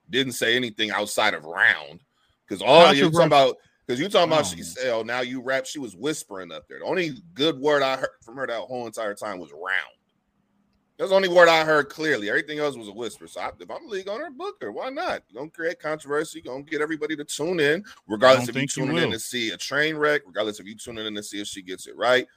[0.09, 2.01] didn't say anything outside of round.
[2.49, 4.55] Because all you're talking about, because you're talking about Oh.
[4.55, 6.79] she said, "Oh, now you rap." She was whispering up there.
[6.79, 9.93] The only good word I heard from her that whole entire time was round.
[10.97, 12.27] That's the only word I heard clearly.
[12.27, 13.25] Everything else was a whisper.
[13.27, 14.71] So I, if I'm league owner, book her.
[14.71, 15.23] Why not?
[15.29, 16.41] You're gonna create controversy.
[16.43, 19.19] You're gonna get everybody to tune in, regardless if you think you tuning in to
[19.19, 21.95] see a train wreck, regardless if you tuning in to see if she gets it
[21.95, 22.27] right.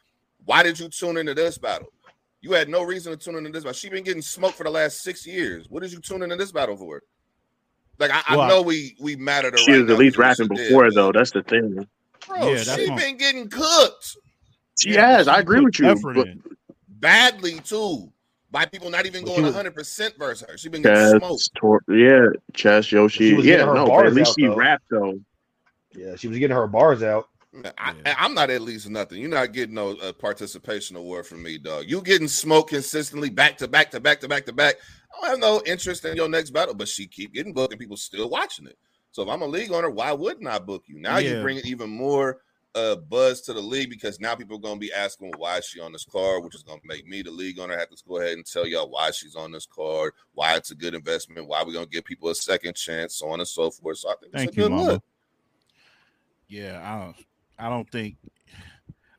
[0.45, 1.89] Why did you tune into this battle?
[2.41, 3.75] You had no reason to tune into this battle.
[3.75, 5.67] She's been getting smoked for the last six years.
[5.69, 7.03] What did you tune into this battle for?
[7.99, 9.59] Like I, I Well, I- know we we mad at her.
[9.59, 11.13] She right was at least rapping what she did, before though.
[11.13, 11.87] That's the thing.
[12.27, 14.17] Bro, Yeah, she my- been getting cooked
[14.79, 15.27] She Yeah, has.
[15.27, 15.87] but I agree with you.
[15.89, 16.43] effort But in.
[16.89, 18.11] badly too
[18.51, 20.57] by people not even she going was- 100 percent versus her.
[20.59, 21.51] She been getting smoked.
[21.55, 24.47] Tor- yeah, Chess, She Yoshi, was yeah, getting her no, but at least out, she
[24.47, 24.57] though.
[24.57, 25.19] rapped though.
[25.95, 27.29] Yeah, she was getting her bars out.
[27.77, 29.21] I, I'm not at least nothing.
[29.21, 31.85] You're not getting no uh, participation award from me, dog.
[31.87, 34.77] You getting smoked consistently back to back to back to back to back.
[35.13, 37.81] I don't have no interest in your next battle, but she keep getting booked and
[37.81, 38.79] people still watching it.
[39.13, 40.99] So if I'm a league owner, why wouldn't I book you?
[40.99, 41.43] Now you Yeah.
[41.43, 42.41] bring even more
[42.75, 45.59] uh, buzz to the league because now people are going to be asking well, why
[45.59, 47.91] is she on this card, which is going to make me the league owner have
[47.91, 50.95] to go ahead and tell y'all why she's on this card, why it's a good
[50.95, 53.99] investment, why we're going to give people a second chance, so on and so forth.
[53.99, 54.93] So I think Thank it's a you, good Mama.
[54.93, 55.03] look.
[56.49, 57.17] Yeah, I don't.
[57.59, 58.17] I don't think.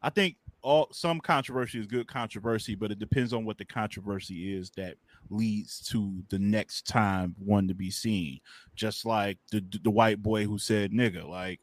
[0.02, 4.56] I think all some controversy is good controversy, but it depends on what the controversy
[4.56, 4.96] is that
[5.34, 8.40] leads to the next time one to be seen.
[8.76, 11.60] Just like the the white boy who said nigga, like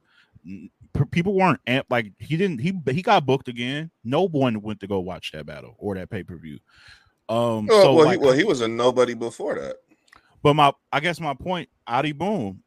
[1.11, 3.91] people weren't amp like he didn't he he got booked again.
[4.05, 6.59] No one went to go watch that battle or that pay per view.
[7.29, 9.77] Um, Well, so well, like, he, well, he was a nobody before that.
[10.43, 12.63] but my I guess my point, Adi Boom,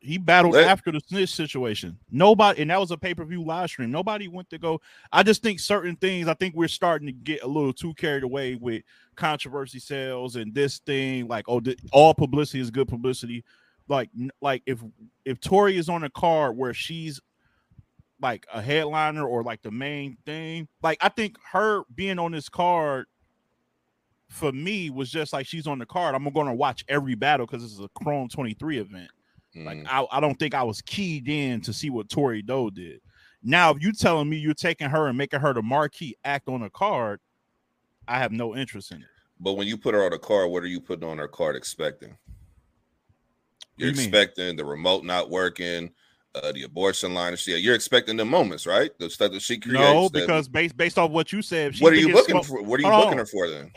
[0.00, 1.98] he battled Let- after the snitch situation.
[2.10, 3.90] Nobody, and that was a pay per view live stream.
[3.90, 4.80] Nobody went to go.
[5.12, 6.28] I just think certain things.
[6.28, 8.82] I think we're starting to get a little too carried away with
[9.16, 11.26] controversy sales and this thing.
[11.26, 13.44] Like, oh, th- all publicity is good publicity.
[13.88, 14.10] Like,
[14.40, 14.80] like if
[15.24, 17.20] if Tori is on a card where she's
[18.20, 22.48] like a headliner or like the main thing, like I think her being on this
[22.48, 23.06] card
[24.28, 26.14] for me was just like she's on the card.
[26.14, 29.10] I'm gonna watch every battle because this is a Chrome 23 event.
[29.54, 29.86] Like Mm.
[29.88, 33.00] I, I don't think I was keyed in to see what Tori Doe did.
[33.42, 36.62] Now, if you telling me you're taking her and making her the marquee act on
[36.62, 37.20] a card,
[38.06, 39.08] I have no interest in it.
[39.40, 41.54] But when you put her on a card, what are you putting on her card
[41.56, 42.16] expecting?
[43.76, 45.90] You're you expecting the remote not working,
[46.34, 47.28] uh, the abortion line.
[47.30, 47.60] and shit.
[47.60, 48.90] You're expecting the moments, right?
[48.98, 49.78] The stuff that she creates.
[49.80, 52.62] No, that- because based based off what you said, what are you looking smoked- for?
[52.62, 53.18] What are you Hold on.
[53.18, 53.70] her for then?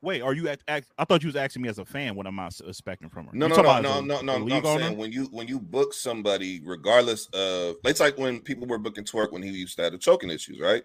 [0.00, 0.48] Wait, are you?
[0.48, 2.14] Act, act, I thought you was asking me as a fan.
[2.14, 3.32] What am I expecting from her?
[3.34, 4.54] No, no, no, no, a- no, a no.
[4.56, 8.78] I'm saying when you when you book somebody, regardless of it's like when people were
[8.78, 10.84] booking Twerk when he used to have the choking issues, right?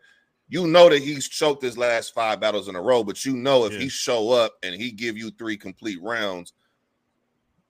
[0.49, 3.65] You know that he's choked his last five battles in a row, but you know
[3.65, 3.80] if Yeah.
[3.80, 6.53] he show up and he give you three complete rounds,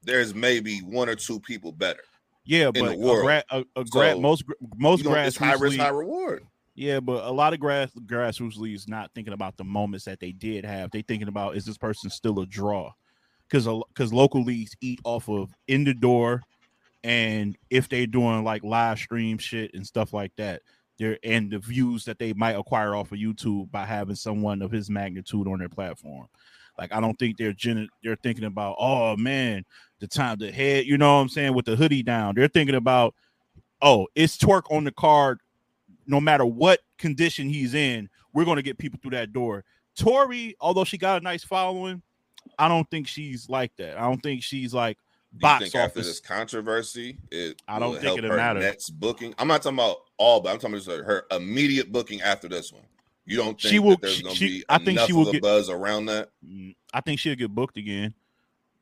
[0.02, 2.04] there's maybe one or two people better.
[2.46, 3.22] Yeah, but a world.
[3.22, 4.44] gra- a, a gra- So, most
[4.78, 6.46] most know, high risk, high reward.
[6.76, 10.32] Yeah, but a lot of grass grassroots leagues not thinking about the moments that they
[10.32, 10.90] did have.
[10.90, 12.92] They thinking about is this person still a draw?
[13.48, 16.42] Because because local leagues eat off of in the door,
[17.04, 20.64] and if they're doing like live stream shit and stuff like that,
[20.98, 24.72] they're and the views that they might acquire off of YouTube by having someone of
[24.72, 26.28] his magnitude on their platform.
[26.80, 29.64] Like I don't think they're gen- they're thinking about oh man
[30.00, 32.34] the time the head you know what I'm saying with the hoodie down.
[32.34, 33.14] They're thinking about
[33.80, 35.40] oh it's twerk on the card
[36.08, 39.64] no matter what condition he's in, we're going to get people through that door.
[39.98, 42.02] Tori, although she got a nice following,
[42.58, 43.98] I don't think she's like that.
[43.98, 44.98] I don't think she's like
[45.34, 48.60] box think after this controversy, it I don't think it'll matter.
[48.60, 49.34] next booking?
[49.38, 52.84] I'm not talking about all, but I'm talking about her immediate booking after this one.
[53.26, 55.32] You don't think She will- that there's going to she- be I think she will
[55.32, 56.30] get- buzz around that?
[56.46, 58.14] Mm, I think she'll get booked again,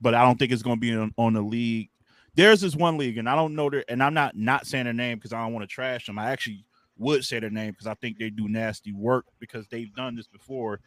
[0.01, 1.89] but I don't think it's going to be on, on the league.
[2.33, 4.93] There's this one league, and I don't know that, and I'm not not saying their
[4.93, 6.17] name because I don't want to trash them.
[6.17, 6.63] I actually
[7.01, 10.27] would say their name because I think they do nasty work because they've done this
[10.27, 10.79] before.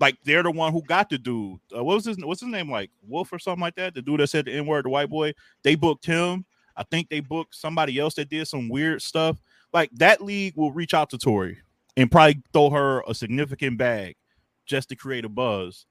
[0.00, 1.60] Like they're the one who got the dude.
[1.76, 2.70] Uh, what was his what's his name?
[2.70, 3.94] Like Wolf or something like that.
[3.94, 5.34] The dude that said the N word, the white boy.
[5.62, 6.44] They booked him.
[6.76, 9.40] I think they booked somebody else that did some weird stuff.
[9.72, 11.58] Like that league will reach out to Tori
[11.96, 14.16] and probably throw her a significant bag
[14.64, 15.86] just to create a buzz.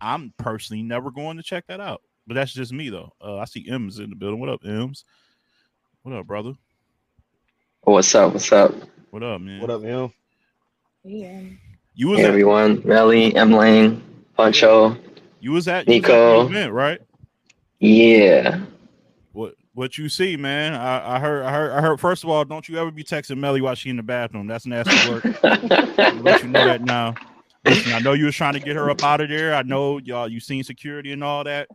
[0.00, 2.02] I'm personally never going to check that out.
[2.26, 3.14] But that's just me though.
[3.20, 4.38] Uh, I see M's in the building.
[4.38, 5.04] What up, M's?
[6.02, 6.52] What up, brother?
[7.82, 8.34] What's up?
[8.34, 8.74] What's up?
[9.10, 9.60] What up, man?
[9.60, 10.12] What up, M?
[11.04, 11.40] Yeah.
[11.94, 12.82] You was Hey, at everyone.
[12.84, 14.02] Melly, M Lane,
[14.36, 14.96] Poncho.
[15.40, 16.46] you was at you was at Nico.
[16.46, 17.00] event, right?
[17.80, 18.60] Yeah.
[19.32, 20.74] What what you see, man?
[20.74, 22.00] I, I heard I heard I heard.
[22.00, 24.46] First of all, don't you ever be texting Melly while she in the bathroom?
[24.46, 25.24] That's nasty work.
[25.42, 27.14] I'll let you know that now.
[27.64, 29.54] Listen, I know you was trying to get her up out of there.
[29.54, 31.68] I know y'all you seen security and all that,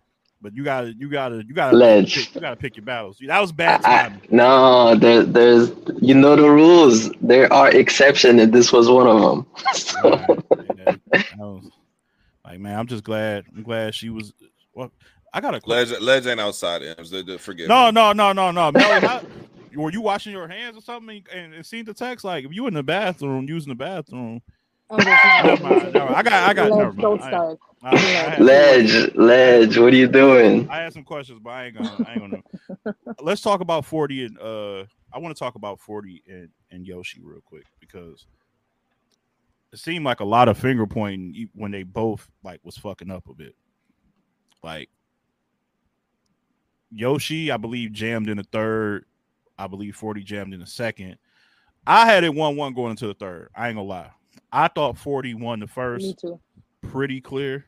[0.43, 2.13] but you gotta you gotta you gotta Ledge.
[2.27, 3.17] pick, you gotta pick your battles.
[3.25, 4.21] That was bad I, timing.
[4.29, 5.71] no, there, there's,
[6.01, 7.09] you know the rules.
[7.21, 9.45] There are exceptions, and this was one of them.
[9.73, 10.39] So, Right.
[10.77, 10.95] Yeah,
[11.37, 11.71] was-
[12.45, 13.45] like man, I'm just glad.
[13.55, 14.33] I'm glad she was.
[14.75, 14.91] Well,
[15.33, 15.93] I got a question.
[15.93, 17.09] Ledge, Ledge ain't outside M's.
[17.09, 17.91] They, they forgive No, me.
[17.93, 18.71] no, no, no, no.
[18.71, 19.21] Melly, how,
[19.75, 22.25] were you washing your hands or something and, and seen the text?
[22.25, 24.41] Like, if you in the bathroom using the bathroom,
[24.93, 25.93] Oh, never mind.
[25.93, 26.15] Never mind.
[26.15, 26.71] I got, I got.
[26.71, 27.01] Let's Never mind.
[27.01, 27.59] don't start.
[27.81, 30.69] I, I had some Ledge, Ledge, what are you doing?
[30.69, 32.05] I had some questions, but I ain't gonna.
[32.07, 32.31] I ain't
[32.85, 32.95] gonna.
[33.21, 37.21] Let's talk about forty and uh, I want to talk about forty and and Yoshi
[37.23, 38.27] real quick because
[39.71, 43.27] it seemed like a lot of finger pointing when they both like was fucking up
[43.27, 43.55] a bit.
[44.63, 44.89] Like
[46.91, 49.05] Yoshi, I believe jammed in the third.
[49.57, 51.17] I believe forty jammed in the second.
[51.87, 53.49] I had it one one going into the third.
[53.55, 54.11] I ain't gonna lie.
[54.51, 56.23] I thought forty won the first
[56.81, 57.65] pretty clear,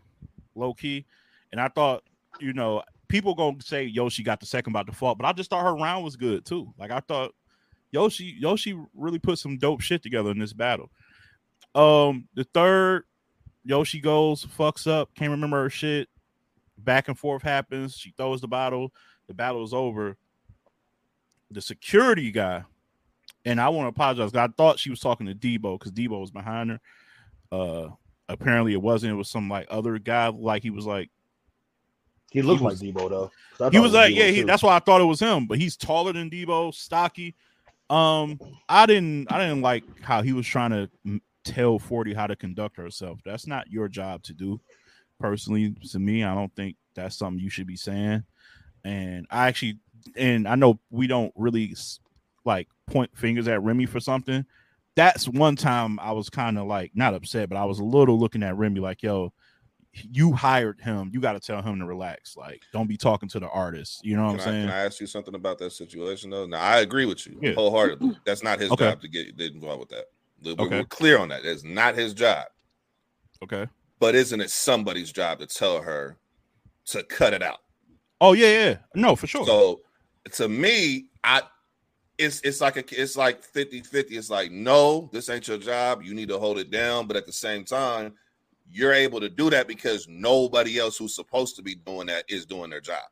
[0.55, 1.05] low key.
[1.51, 2.03] And I thought,
[2.39, 5.63] you know, people gonna say Yoshi got the second by default, but I just thought
[5.63, 6.73] her round was good too.
[6.77, 7.33] Like I thought
[7.91, 10.91] Yoshi Yoshi really put some dope shit together in this battle.
[11.73, 13.03] Um, the third
[13.63, 16.07] Yoshi goes, fucks up, can't remember her shit.
[16.77, 17.95] Back and forth happens.
[17.95, 18.91] She throws the bottle.
[19.27, 20.17] The battle is over.
[21.49, 22.63] The security guy,
[23.45, 24.33] and I want to apologize.
[24.35, 26.79] I thought she was talking to Debo because Debo was behind her.
[27.51, 27.89] Uh,
[28.27, 29.13] apparently it wasn't.
[29.13, 30.27] It was some like other guy.
[30.29, 31.09] Like he was like
[32.31, 33.31] He looked was- like Debo though.
[33.51, 34.27] He thought was like Debo, yeah.
[34.27, 35.45] He, that's why I thought it was him.
[35.47, 37.35] But he's taller than Debo, stocky.
[37.89, 40.89] Um, I didn't I didn't like how he was trying to
[41.43, 43.19] tell Forty how to conduct herself.
[43.23, 44.59] That's not your job to do.
[45.19, 48.23] Personally, to me, I don't think that's something you should be saying.
[48.83, 49.79] And I actually,
[50.17, 51.75] and I know we don't really
[52.43, 54.45] like point fingers at Remy for something.
[54.95, 58.17] That's one time I was kind of like not upset, but I was a little
[58.17, 59.33] looking at Remy like, yo,
[59.91, 61.09] you hired him.
[61.13, 62.35] You got to tell him to relax.
[62.37, 64.05] Like, don't be talking to the artist.
[64.05, 64.67] You know what Can I'm I, saying?
[64.67, 66.45] can I ask you something about that situation though?
[66.45, 67.53] Now I agree with you Yeah.
[67.53, 68.17] wholeheartedly.
[68.25, 68.89] That's not his Okay.
[68.89, 70.05] job to get get involved with that.
[70.43, 70.79] We're, Okay.
[70.79, 71.45] we're clear on that.
[71.45, 72.45] It's not his job.
[73.43, 73.67] Okay.
[73.99, 76.17] But isn't it somebody's job to tell her
[76.87, 77.59] to cut it out?
[78.21, 78.77] Oh yeah, yeah.
[78.95, 79.45] No, for sure.
[79.45, 79.81] So
[80.33, 81.41] to me, I
[82.17, 84.11] it's it's like a it's like 50-50.
[84.11, 86.01] It's like, no, this ain't your job.
[86.01, 87.07] You need to hold it down.
[87.07, 88.13] But at the same time,
[88.69, 92.45] you're able to do that because nobody else who's supposed to be doing that is
[92.45, 93.03] doing their job.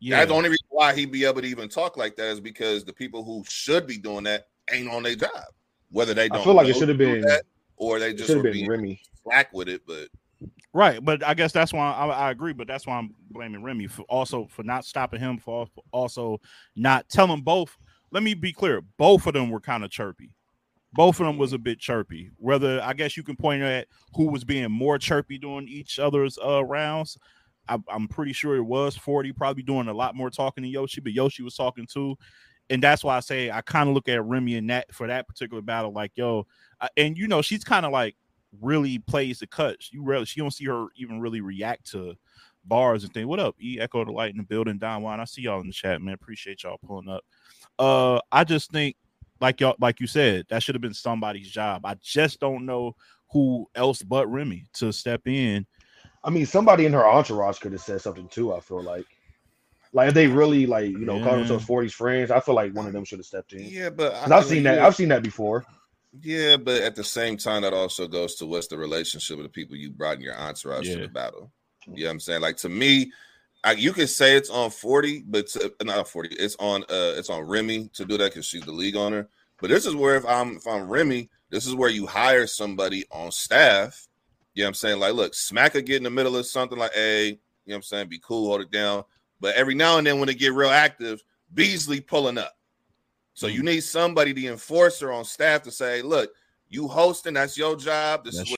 [0.00, 0.18] yeah.
[0.18, 2.84] That's the only reason why he'd be able to even talk like that is because
[2.84, 5.44] the people who should be doing that ain't on their job.
[5.90, 7.44] Whether they don't I feel like it should have been that
[7.76, 9.00] or they just should were have been being Remy.
[9.22, 9.82] slack with it.
[9.86, 10.08] But
[10.74, 12.52] Right, but I guess that's why I, I agree.
[12.52, 16.40] But that's why I'm blaming Remy for also for not stopping him for also
[16.74, 17.76] not telling both.
[18.14, 20.30] Let me be clear: both of them were kind of chirpy.
[20.92, 22.30] Both of them was a bit chirpy.
[22.38, 26.38] Whether I guess you can point at who was being more chirpy during each other's
[26.38, 27.18] uh, rounds.
[27.68, 31.00] I, I'm pretty sure it was 40 probably doing a lot more talking than Yoshi,
[31.00, 32.14] but Yoshi was talking too.
[32.70, 35.26] And that's why I say I kind of look at Remy in that for that
[35.26, 36.46] particular battle, like yo,
[36.96, 38.16] and you know she's kind of like
[38.60, 39.92] really plays the cuts.
[39.92, 42.14] You really she don't see her even really react to
[42.64, 43.26] bars and things.
[43.26, 43.56] What up?
[43.60, 45.20] E Echo the Light in the building, Don Juan.
[45.20, 46.14] I see y'all in the chat, man.
[46.14, 47.24] Appreciate y'all pulling up.
[47.78, 48.96] Uh I just think
[49.40, 51.84] like y'all like you said, that should have been somebody's job.
[51.84, 52.94] I just don't know
[53.32, 55.66] who else but Remy to step in.
[56.22, 58.54] I mean, somebody in her entourage could have said something too.
[58.54, 59.04] I feel like,
[59.92, 61.38] like if they really like you know call Yeah.
[61.38, 63.64] themselves 40s friends, I feel like one of them should have stepped in.
[63.64, 64.76] yeah, but I- I've seen that.
[64.76, 64.86] yeah.
[64.86, 65.64] I've seen that before.
[66.22, 69.50] Yeah, but at the same time, that also goes to what's the relationship with the
[69.50, 70.94] people you brought in your entourage Yeah.
[70.96, 71.50] to the battle.
[71.86, 72.40] You know what I'm saying?
[72.40, 73.10] Like to me,
[73.64, 76.36] I, you can say it's on 40, but to, not 40.
[76.36, 79.28] It's on uh it's on Remy to do that because she's the league owner.
[79.60, 83.04] But this is where if I'm if I'm Remy, this is where you hire somebody
[83.10, 84.06] on staff.
[84.54, 85.00] You know what I'm saying?
[85.00, 87.76] Like, look, Smack could get in the middle of something like, hey, you know what
[87.76, 88.08] I'm saying?
[88.08, 89.04] Be cool, hold it down.
[89.40, 91.22] But every now and then when they get real active,
[91.54, 92.54] Beasley pulling up.
[93.34, 96.30] So you need somebody, the enforcer on staff, to say, look,
[96.68, 98.24] you hosting, that's your job.
[98.24, 98.52] This That's is